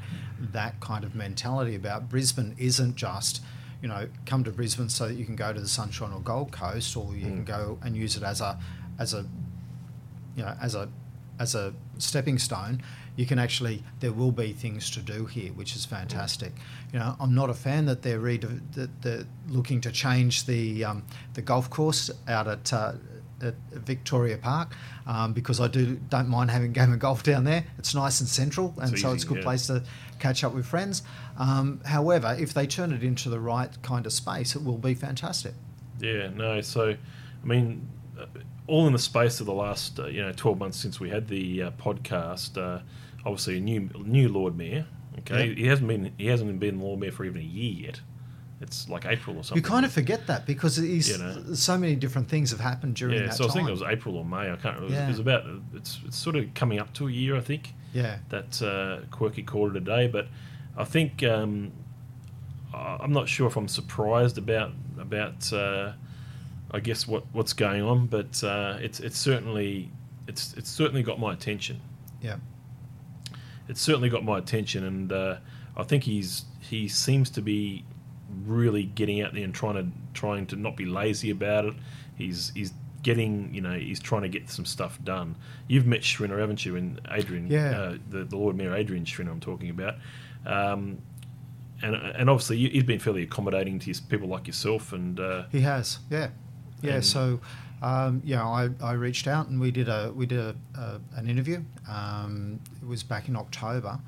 [0.51, 3.41] that kind of mentality about Brisbane isn't just
[3.81, 6.51] you know come to Brisbane so that you can go to the Sunshine or Gold
[6.51, 7.45] Coast or you can mm.
[7.45, 8.59] go and use it as a
[8.99, 9.25] as a
[10.35, 10.89] you know as a
[11.39, 12.83] as a stepping stone
[13.15, 16.51] you can actually there will be things to do here which is fantastic
[16.91, 20.83] you know i'm not a fan that they're re- that they're looking to change the
[20.83, 21.03] um,
[21.33, 22.93] the golf course out at uh,
[23.41, 27.43] at Victoria Park um, because I do don't mind having a game of golf down
[27.43, 27.65] there.
[27.77, 29.43] It's nice and central, and It's so easy, it's a good yeah.
[29.43, 29.83] place to
[30.19, 31.03] catch up with friends.
[31.37, 34.93] Um, however, if they turn it into the right kind of space, it will be
[34.93, 35.53] fantastic.
[35.99, 36.61] Yeah, no.
[36.61, 37.87] So, I mean,
[38.19, 38.25] uh,
[38.67, 41.27] all in the space of the last uh, you know twelve months since we had
[41.27, 42.57] the uh, podcast.
[42.57, 42.81] Uh,
[43.25, 44.85] obviously, a new new Lord Mayor.
[45.19, 45.55] Okay, Yeah.
[45.55, 48.01] he hasn't been he hasn't been Lord Mayor for even a year yet.
[48.61, 49.61] It's like April or something.
[49.63, 51.53] You kind of forget that because You know.
[51.55, 53.25] so many different things have happened during yeah.
[53.27, 53.55] that So I time.
[53.57, 54.49] think it was April or May.
[54.51, 54.75] I can't.
[54.75, 54.93] remember.
[54.93, 55.05] Yeah.
[55.05, 55.43] it was about.
[55.73, 57.35] It's it's sort of coming up to a year.
[57.35, 57.73] I think.
[57.93, 60.07] yeah, that uh, quirky quarter today.
[60.07, 60.27] But
[60.77, 61.73] I think um,
[62.73, 65.91] I- I'm not sure if I'm surprised about about uh,
[66.71, 69.91] I guess what, what's going on, but uh, it's it's certainly
[70.27, 71.81] it's it's certainly got my attention.
[72.21, 72.37] yeah,
[73.67, 75.37] It's certainly got my attention, and uh,
[75.75, 77.83] I think he's he seems to be
[78.45, 81.73] really getting out there and trying to trying to not be lazy about it.
[82.15, 85.35] He's he's getting you know he's trying to get some stuff done.
[85.67, 86.75] You've met Schrinner, haven't you?
[86.75, 87.69] And Adrian, Yeah.
[87.71, 89.95] uh, the, the Lord Mayor Adrian Schrinner, I'm talking about.
[90.45, 90.99] Um,
[91.81, 95.59] and, and obviously he's been fairly accommodating to his people like yourself, and uh, he
[95.61, 95.99] has.
[96.09, 96.29] Yeah,
[96.81, 96.99] yeah.
[97.01, 97.41] So,
[97.81, 101.29] um, yeah, I, I reached out and we did a we did a, a, an
[101.29, 101.61] interview.
[101.89, 103.99] Um, it was back in October,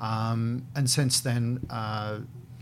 [0.00, 2.20] um, and since then, uh,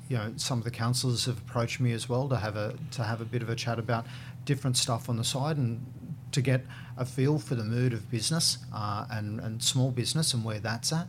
[0.09, 3.05] you know, some of the councillors have approached me as well to have a to
[3.05, 4.07] have a bit of a chat about
[4.45, 5.85] different stuff on the side and
[6.33, 6.65] to get
[6.97, 10.93] a feel for the mood of business uh, and and small business and where that's
[10.93, 11.07] at.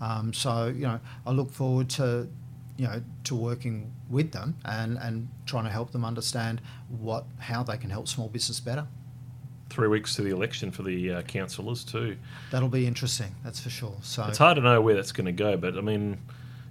[0.00, 2.28] Um, so you know, I look forward to
[2.78, 7.62] you know to working with them and and trying to help them understand what how
[7.62, 8.86] they can help small business better.
[9.68, 12.16] three weeks to the election for the uh, councillors too.
[12.50, 13.96] That'll be interesting, that's for sure.
[14.00, 16.16] So It's hard to know where that's going to go, but I mean,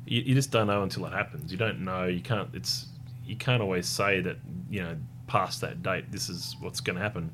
[0.07, 1.51] you, you just don't know until it happens.
[1.51, 2.05] You don't know.
[2.05, 2.49] You can't.
[2.55, 2.87] It's
[3.25, 4.37] you can't always say that
[4.69, 4.95] you know
[5.27, 7.29] past that date this is what's going to happen.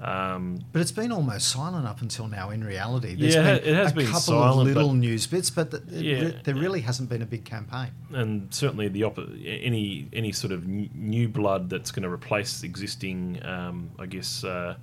[0.00, 2.50] Um, But it's been almost silent up until now.
[2.50, 5.50] In reality, There's Yeah, been it has a been couple silent, of little news bits,
[5.50, 6.20] but th- it Yeah.
[6.24, 7.90] re- there really hasn't been a big campaign.
[8.12, 13.44] and certainly the op- any any sort of new blood that's going to replace existing,
[13.44, 14.76] um, I guess, uh,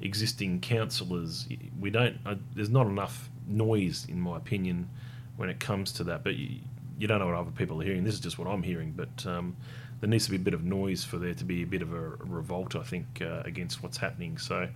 [0.00, 1.46] existing councillors.
[1.80, 2.18] We don't.
[2.26, 4.88] Uh, there's not enough noise, in my opinion,
[5.36, 6.22] when it comes to that.
[6.24, 6.56] But you,
[6.98, 8.04] you don't know what other people are hearing.
[8.04, 8.92] This is just what I'm hearing.
[8.96, 9.56] But um,
[10.00, 11.92] there needs to be a bit of noise for there to be a bit of
[11.92, 12.76] a revolt.
[12.76, 14.38] I think uh, against what's happening.
[14.38, 14.68] So,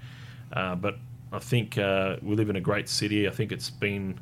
[0.53, 0.97] uh, but
[1.33, 3.29] I think uh, we live in a great city.
[3.29, 4.19] I think it's been,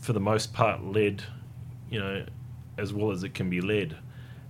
[0.00, 1.22] for the most part, led,
[1.90, 2.24] you know,
[2.78, 3.96] as well as it can be led.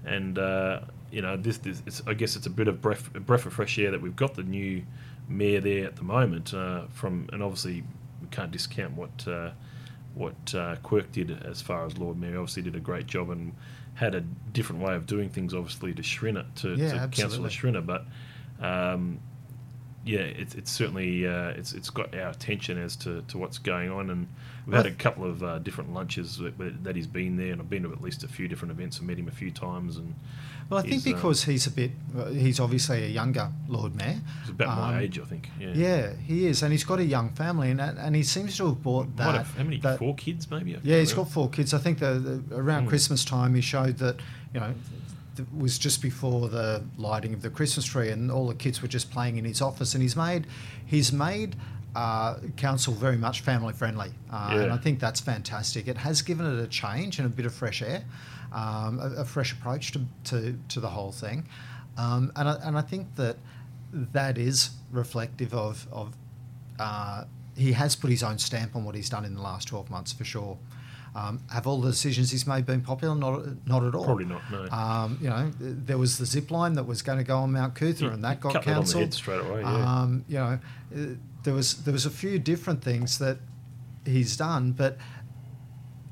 [0.04, 0.80] And uh,
[1.10, 3.78] you know, this, this I guess it's a bit of breath, a breath of fresh
[3.78, 4.84] air that we've got the new
[5.28, 6.52] mayor there at the moment.
[6.52, 7.82] Uh, from and obviously
[8.20, 9.50] we can't discount what uh,
[10.14, 10.34] what
[10.82, 12.38] Quirk did as far as Lord Mayor.
[12.38, 13.52] Obviously did a great job and
[13.98, 14.20] had a
[14.52, 15.52] different way of doing things.
[15.54, 17.48] Obviously to Schrinner to, Yeah, to Councillor.
[17.48, 18.06] Schrinner, but.
[18.60, 19.20] Um,
[20.08, 23.90] yeah, it's, it's certainly uh, it's it's got our attention as to, to what's going
[23.90, 24.26] on, and
[24.66, 26.54] we've had a couple of uh, different lunches that,
[26.84, 29.06] that he's been there, and I've been to at least a few different events and
[29.06, 30.14] met him a few times, and
[30.70, 34.20] Well, I think um, because he's a bit, uh, he's obviously a younger Lord Mayor.
[34.42, 35.50] he's about my Um, age, I think.
[35.60, 38.66] Yeah, Yeah, he is, and he's got a young family, and and he seems to
[38.68, 39.34] have bought that.
[39.34, 39.78] have- how many?
[39.80, 40.76] that- four kids, maybe.
[40.82, 41.74] Yeah, he's got four kids.
[41.74, 42.12] I think the,
[42.48, 42.88] the around Hmm.
[42.88, 44.16] Christmas time he showed that
[44.54, 44.72] you know
[45.38, 48.88] it was just before the lighting of the Christmas tree, and all the kids were
[48.88, 49.94] just playing in his office.
[49.94, 50.46] And he's made
[50.86, 51.56] he's made
[51.94, 55.88] uh, council very much family friendly, uh, and I think that's fantastic.
[55.88, 58.04] It has given it a change and a bit of fresh air,
[58.52, 61.48] um, a, a fresh approach to, to, to the whole thing,
[61.96, 63.36] um, and I, and I think that
[63.92, 66.14] that is reflective of of
[66.78, 67.24] uh,
[67.56, 70.12] he has put his own stamp on what he's done in the last 12 months
[70.12, 70.56] for sure.
[71.18, 73.14] Um, have all the decisions he's made been popular?
[73.14, 74.04] Not, not at all.
[74.04, 74.42] Probably not.
[74.50, 74.68] No.
[74.70, 77.74] Um, you know, there was the zip line that was going to go on Mount
[77.74, 79.14] Coot-tha, and that got cut that on the cancelled.
[79.14, 80.00] straight away, yeah.
[80.00, 80.58] Um, you know,
[80.94, 83.38] uh, there was there was a few different things that
[84.04, 84.96] he's done, but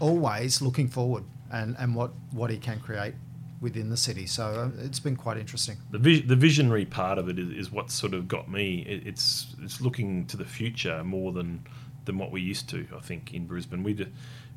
[0.00, 3.14] always looking forward and, and what, what he can create
[3.60, 4.26] within the city.
[4.26, 5.76] So uh, it's been quite interesting.
[5.90, 8.84] the vis- the visionary part of it is, is what sort of got me.
[8.86, 11.66] It, it's it's looking to the future more than
[12.04, 12.86] than what we used to.
[12.96, 13.94] I think in Brisbane, we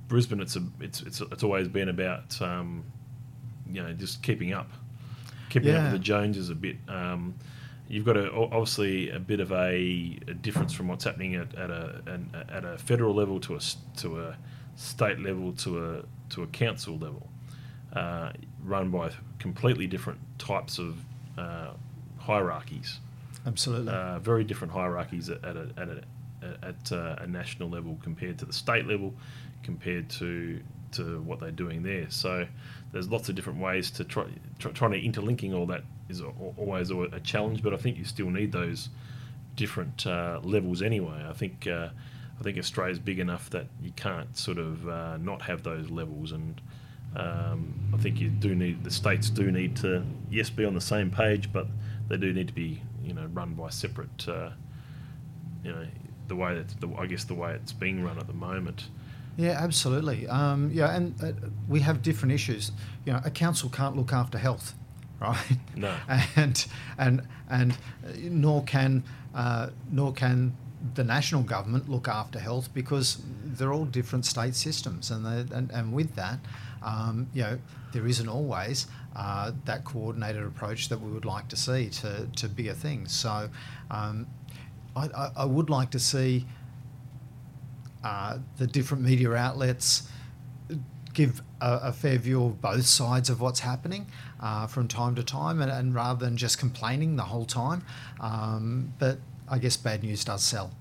[0.10, 0.42] Brisbane.
[0.42, 2.84] It's a it's it's it's always been about um,
[3.72, 4.70] you know just keeping up.
[5.50, 6.76] keeping up with the Joneses a bit.
[6.90, 7.36] Um,
[7.88, 11.70] you've got a, obviously a bit of a, a difference from what's happening at, at
[11.70, 13.60] a an, at a federal level to a
[13.98, 14.38] to a
[14.76, 16.04] state level to a
[16.34, 17.28] to a council level,
[17.94, 18.32] uh,
[18.64, 20.98] run by completely different types of
[21.38, 21.72] uh,
[22.18, 23.00] hierarchies.
[23.46, 23.92] Absolutely.
[23.92, 26.04] Uh, very different hierarchies at, at, a, at, a,
[26.62, 29.14] at uh, a national level compared to the state level,
[29.64, 32.10] compared to to what they're doing there.
[32.10, 32.48] So
[32.92, 34.26] there's lots of different ways to try,
[34.58, 36.22] try trying to interlinking all that is
[36.58, 37.62] always a challenge.
[37.62, 38.90] But I think you still need those
[39.56, 41.26] different uh, levels anyway.
[41.30, 41.90] I think uh,
[42.40, 46.32] I think Australia's big enough that you can't sort of uh, not have those levels
[46.32, 46.62] and.
[47.16, 50.82] Um, I think you do need the states do need to yes be on the
[50.82, 51.66] same page, but
[52.08, 54.52] they do need to be you know run by separate uh,
[55.64, 55.88] you know
[56.28, 58.90] the way that the, I guess the way it's being run at the moment.
[59.40, 60.28] Yeah, absolutely.
[60.28, 61.32] Um, yeah, and uh,
[61.70, 62.74] we have different issues.
[63.06, 64.74] You know, a council can't look after health,
[65.22, 65.58] right?
[65.78, 65.96] No.
[66.36, 66.66] And
[66.98, 69.02] and and uh, nor can
[69.34, 70.58] uh, nor can
[70.94, 75.72] the national government look after health because they're all different state systems, and they, and,
[75.72, 76.40] and with that,
[76.84, 77.60] um, you know,
[77.94, 82.50] there isn't always uh, that coordinated approach that we would like to see to to
[82.50, 83.14] bigger things.
[83.14, 83.50] So.
[83.90, 84.28] Um,
[84.96, 86.48] I, I, I would like to see
[88.04, 90.10] uh, the different media outlets
[91.14, 94.08] give a, a fair view of both sides of what's happening
[94.40, 97.84] uh, from time to time, and, and rather than just complaining the whole time.
[98.20, 99.18] Um, but
[99.50, 100.72] I guess bad news does sell.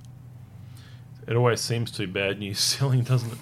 [1.26, 3.38] It always seems to bad news selling, doesn't it?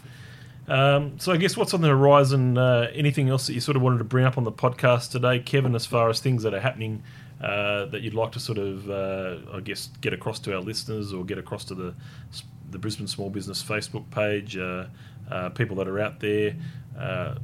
[0.68, 2.58] Um, so I guess what's on the horizon?
[2.58, 5.38] Uh, anything else that you sort of wanted to bring up on the podcast today,
[5.38, 5.74] Kevin?
[5.76, 7.04] As far as things that are happening
[7.42, 11.12] uh, that you'd like to sort of, uh, I guess, get across to our listeners
[11.12, 11.94] or get across to the
[12.70, 14.86] the Brisbane Small Business Facebook page, uh,
[15.30, 16.56] uh, people that are out there.
[16.98, 17.36] Uh,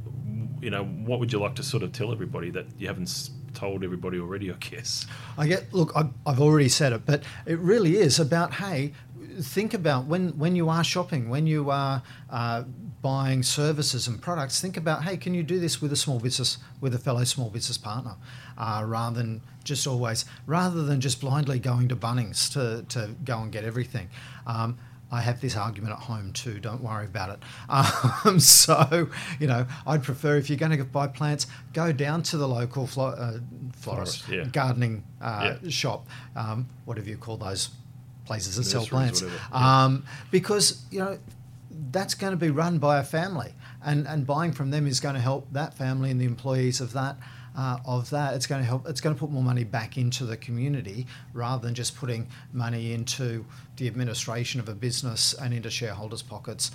[0.61, 3.85] you know, what would you like to sort of tell everybody that you haven't told
[3.85, 4.51] everybody already?
[4.51, 5.07] I guess.
[5.37, 5.93] I get look.
[5.95, 8.93] I've, I've already said it, but it really is about hey,
[9.41, 12.63] think about when when you are shopping, when you are uh,
[13.01, 14.61] buying services and products.
[14.61, 17.51] Think about hey, can you do this with a small business, with a fellow small
[17.51, 18.15] business partner,
[18.59, 23.41] uh, rather than just always rather than just blindly going to Bunnings to to go
[23.41, 24.09] and get everything.
[24.47, 24.79] Um,
[25.15, 26.59] I have this argument at home too.
[26.59, 27.39] Don't worry about it.
[28.25, 29.09] Um, so,
[29.41, 32.87] you know, I'd prefer if you're going to buy plants, go down to the local
[32.87, 33.39] flo- uh,
[33.75, 34.45] florist, Florist, yeah.
[34.51, 35.71] gardening uh, Yeah.
[35.71, 36.07] shop,
[36.37, 37.71] um, whatever you call those
[38.25, 39.31] places that sell plants, yeah.
[39.53, 41.19] um, because you know
[41.91, 43.55] that's going to be run by a family,
[43.85, 46.93] and and buying from them is going to help that family and the employees of
[46.93, 47.17] that.
[47.55, 48.89] Uh, of that, it's going to help.
[48.89, 52.95] It's going to put more money back into the community rather than just putting money
[52.95, 53.45] into
[53.77, 56.71] the administration of a business and into shareholders' pockets,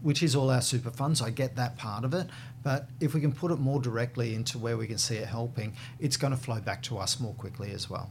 [0.00, 1.20] which is all our super funds.
[1.20, 2.28] I get that part of it,
[2.62, 5.74] but if we can put it more directly into where we can see it helping,
[6.00, 8.10] it's going to flow back to us more quickly as well.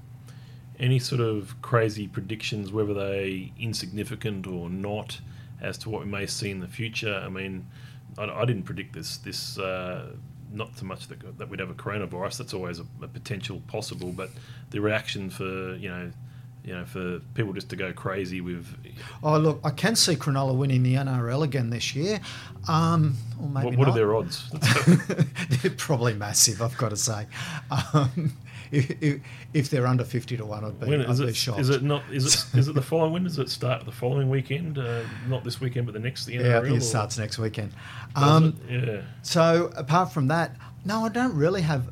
[0.79, 5.21] Any sort of crazy predictions, whether they insignificant or not,
[5.61, 7.21] as to what we may see in the future?
[7.23, 7.67] I mean,
[8.17, 9.17] I, I didn't predict this.
[9.17, 10.11] This uh,
[10.51, 12.37] not so much that, that we'd have a coronavirus.
[12.37, 14.29] That's always a, a potential possible, but
[14.71, 16.11] the reaction for you know,
[16.65, 18.65] you know, for people just to go crazy with
[19.21, 22.19] Oh, look, I can see Cronulla winning the NRL again this year.
[22.67, 24.49] Um, or maybe what, what are their odds?
[25.61, 27.27] they're probably massive, I've got to say.
[27.93, 28.35] Um,
[28.71, 29.21] if, if,
[29.53, 31.35] if they're under 50 to 1, I'd be, When I'd is be it?
[31.35, 31.59] shocked.
[31.59, 32.01] Is it not?
[32.11, 32.57] Is it?
[32.57, 33.13] Is it the following?
[33.13, 33.85] When does it start?
[33.85, 34.79] The following weekend?
[34.79, 36.25] Uh, not this weekend, but the next.
[36.25, 37.73] The NRL, yeah, I think it starts next weekend.
[38.15, 38.87] Um, it?
[38.87, 39.01] yeah.
[39.21, 41.91] So apart from that, no, I don't really have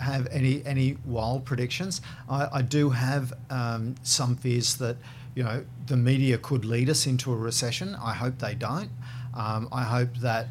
[0.00, 2.00] have any any wild predictions.
[2.28, 4.96] I, I do have um, some fears that
[5.34, 7.94] you know the media could lead us into a recession.
[7.96, 8.90] I hope they don't.
[9.34, 10.46] Um, I hope that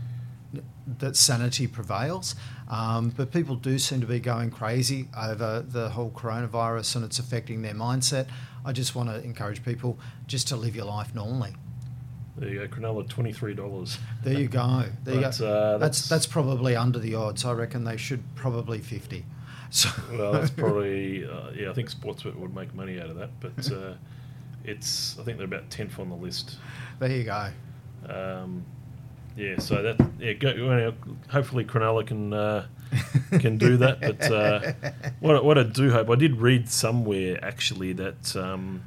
[1.00, 2.36] that sanity prevails.
[2.70, 7.20] Um, but people do seem to be going crazy over the whole coronavirus and it's
[7.20, 8.28] affecting their mindset.
[8.66, 11.54] I just want to encourage people just to live your life normally.
[12.38, 13.98] There you go, Cronulla, twenty three dollars.
[14.24, 14.84] There you go.
[15.04, 15.28] There you go.
[15.28, 15.40] uh, that's
[15.80, 17.44] that's- that's probably under the odds.
[17.46, 19.26] I reckon they should probably fifty.
[19.70, 21.70] So Well, that's probably uh, yeah.
[21.70, 23.94] I think Sportsbet would make money out of that, but uh,
[24.64, 26.58] it's I think they're about tenth on the list.
[27.00, 27.52] there you go.
[28.10, 28.66] Um,
[29.36, 30.34] yeah, so that yeah.
[30.34, 30.94] Go,
[31.30, 32.66] hopefully, Cronulla can uh,
[33.40, 34.02] can do that.
[34.02, 34.74] But uh,
[35.20, 38.84] what what I do hope, I did read somewhere actually that um,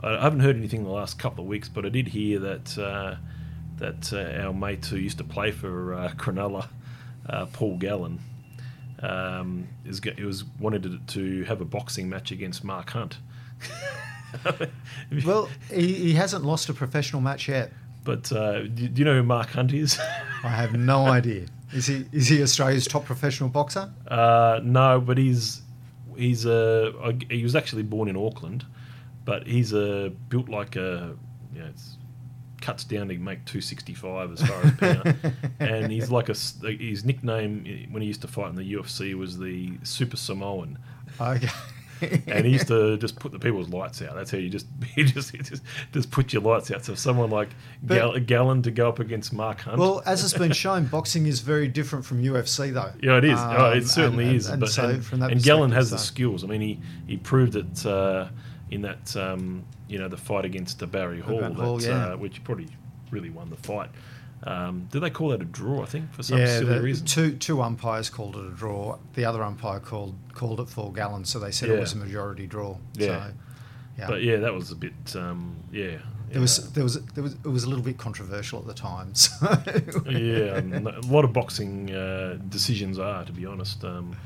[0.00, 2.78] I, haven't heard anything in the last couple of weeks, but I did hear that
[2.78, 3.16] uh,
[3.76, 6.68] that uh, our mate who used to play for uh, Cronulla,
[7.28, 8.20] uh, Paul Gallen,
[9.04, 13.18] um, is he was wanted to, to have a boxing match against Mark Hunt.
[15.24, 17.70] Well, he, he hasn't lost a professional match yet.
[18.02, 19.96] but uh, do, do you know who Mark Hunt is?
[20.42, 21.46] I have no idea.
[21.72, 23.92] Is he is he Australia's top professional boxer?
[24.08, 25.62] Uh, no, but he's
[26.16, 28.64] he's a he was actually born in Auckland,
[29.24, 31.16] but he's a built like a
[31.52, 31.93] you know, it's
[32.64, 36.34] cuts down to make 265 as far as pound, and he's like a
[36.66, 40.78] his nickname when he used to fight in the UFC was the Super Samoan.
[41.20, 41.48] Okay.
[42.26, 44.14] and he used to just put the people's lights out.
[44.14, 45.62] That's how you just you just you just,
[45.92, 46.86] just put your lights out.
[46.86, 47.50] So someone like
[47.86, 49.78] Gal- Gallen to go up against Mark Hunt.
[49.78, 52.92] Well, as it's been shown, boxing is very different from UFC, though.
[53.02, 53.38] Yeah, it is.
[53.38, 54.48] Um, oh, it certainly and, is.
[54.48, 55.96] And, but so and, from that and Gallen has so.
[55.96, 56.44] the skills.
[56.44, 58.28] I mean, he he proved it uh,
[58.70, 62.06] in that um, you know the fight against the Barry Hall, that, Hall yeah.
[62.06, 62.66] uh, which probably
[63.12, 63.90] really won the fight.
[64.42, 65.82] Um, did they call that a draw?
[65.84, 67.06] I think for some yeah, silly the, reason.
[67.06, 68.98] Two two umpires called it a draw.
[69.14, 71.76] The other umpire called called it for Gallen, so they said Yeah.
[71.76, 72.76] it was a majority draw.
[72.94, 73.06] Yeah.
[73.06, 73.32] So,
[73.98, 74.06] yeah.
[74.08, 74.94] But yeah, that was a bit.
[75.14, 75.98] Um, yeah.
[76.32, 79.12] There was there was there was it was a little bit controversial at the time.
[79.14, 83.84] So yeah, a lot of boxing uh, decisions are, to be honest.
[83.84, 84.16] Um,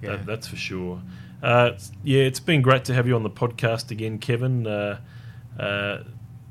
[0.00, 0.10] Yeah.
[0.10, 1.00] that, that's for sure.
[1.42, 1.70] Uh,
[2.02, 4.66] yeah, it's been great to have you on the podcast again, Kevin.
[4.66, 4.98] Uh,
[5.58, 6.02] uh,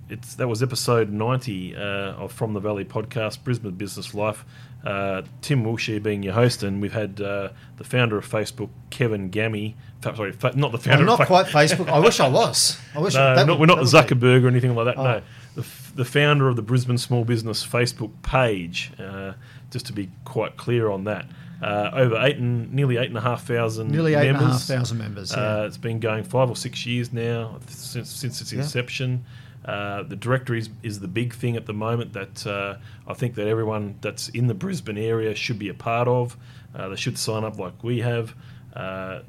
[0.09, 1.79] it's that was episode ninety uh,
[2.13, 4.45] of From the Valley podcast, Brisbane Business Life.
[4.85, 9.29] Uh, Tim Wilshire being your host, and we've had uh, the founder of Facebook, Kevin
[9.29, 9.73] Gammie.
[10.01, 11.03] fa- Sorry, fa- not the founder.
[11.03, 11.89] I'm of not Fa- quite Facebook.
[11.89, 12.79] I wish I was.
[12.95, 13.13] I wish.
[13.15, 14.97] no, not, would- we're not would be- Zuckerberg or anything like that.
[14.97, 15.03] Oh.
[15.03, 15.21] No,
[15.55, 18.91] the, f- the founder of the Brisbane Small Business Facebook page.
[18.97, 19.33] Uh,
[19.71, 21.25] just to be quite clear on that,
[21.61, 24.41] uh, over eight and nearly eight and a half thousand Nearly eight and a half
[24.41, 24.67] members.
[24.67, 25.31] thousand members.
[25.35, 25.61] Yeah.
[25.61, 28.59] Uh, it's been going five or six years now since since its Yeah.
[28.61, 29.25] inception.
[29.65, 32.77] Uh, the directory is, is the big thing at the moment that uh,
[33.07, 36.37] I think that everyone that's in the Brisbane area should be a part of.
[36.73, 38.33] Uh, they should sign up like we have.
[38.73, 39.21] Uh,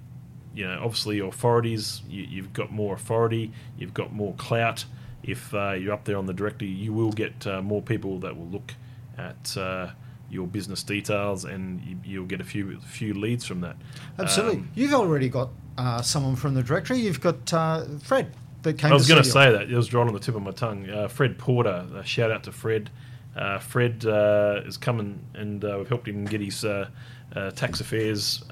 [0.55, 4.85] you know, obviously, authorities, you, you've got more authority, you've got more clout.
[5.23, 8.37] If uh, you're up there on the directory, you will get uh, more people that
[8.37, 8.75] will look
[9.17, 9.89] at uh,
[10.31, 13.77] your business details, and you, you'll get a few few leads from that.
[14.19, 14.59] Absolutely.
[14.59, 16.99] Um, You've already got uh, someone from the directory.
[16.99, 18.91] You've got uh, Fred that came.
[18.91, 19.71] I was going to say that.
[19.71, 20.89] It was right on the tip of my tongue.
[20.89, 21.87] Uh, Fred Porter.
[21.95, 22.91] Uh, shout out to Fred.
[23.37, 26.89] Uh, Fred uh, is coming, and uh, we've helped him get his uh,
[27.37, 28.43] uh, tax affairs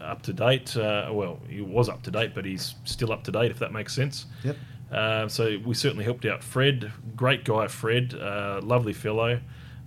[0.00, 0.76] up to date.
[0.76, 3.72] Uh, well, he was up to date, but he's still up to date, if that
[3.72, 4.26] makes sense.
[4.42, 4.56] Yep.
[4.90, 6.92] Uh, so we certainly helped out Fred.
[7.16, 8.14] Great guy, Fred.
[8.14, 9.40] Uh, lovely fellow.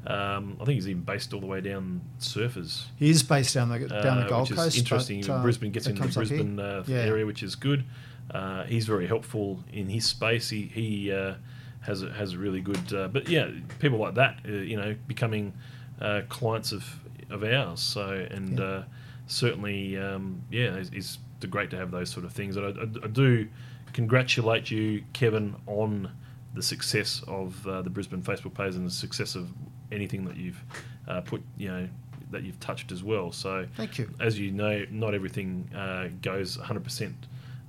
[0.07, 2.85] Um, I think he's even based all the way down Surfers.
[2.97, 4.75] He is based down the down the Uh, Gold which Coast.
[4.75, 5.21] is interesting.
[5.21, 6.37] but, uh, Brisbane gets into the comes up here.
[6.37, 6.97] Brisbane uh, Yeah.
[6.97, 7.83] area, which is good.
[8.31, 10.49] Uh, he's very helpful in his space.
[10.49, 11.35] He he uh,
[11.81, 12.93] has a, has a really good.
[12.93, 13.49] Uh, but yeah,
[13.79, 15.53] people like that, uh, you know, becoming
[16.01, 16.99] uh, clients of
[17.31, 17.79] of ours.
[17.79, 18.65] So and Yeah.
[18.65, 18.83] uh,
[19.27, 21.17] certainly, um, yeah, it's, it's
[21.49, 22.57] great to have those sort of things.
[22.57, 23.47] And I, I, I do
[23.93, 26.11] congratulate you, Kevin, on
[26.53, 29.49] the success of uh, the Brisbane Facebook page and the success of
[29.91, 30.61] anything that you've
[31.07, 31.87] uh, put, you know,
[32.31, 33.31] that you've touched as well.
[33.31, 34.09] So Thank you.
[34.19, 37.13] as you know, not everything uh, goes 100%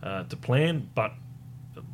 [0.03, 1.13] uh, to plan, but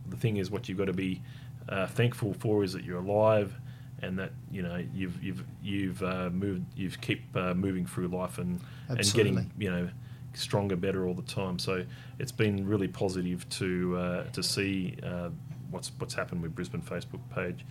[0.08, 1.20] the thing is, what you've got to be
[1.68, 3.54] uh, thankful for is that you're alive,
[4.00, 8.38] and that you know you've you've you've uh, moved, you've keep uh, moving through life
[8.38, 9.88] and and getting you know
[10.34, 11.58] stronger, better all the time.
[11.58, 11.84] So
[12.18, 15.30] it's been really positive to uh, to see uh,
[15.70, 17.64] what's what's happened with Brisbane Facebook page.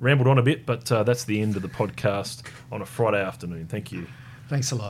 [0.00, 2.42] Rambled on a bit, but uh, that's the end of the podcast
[2.72, 3.66] on a Friday afternoon.
[3.66, 4.06] Thank you.
[4.48, 4.82] Thanks a lot.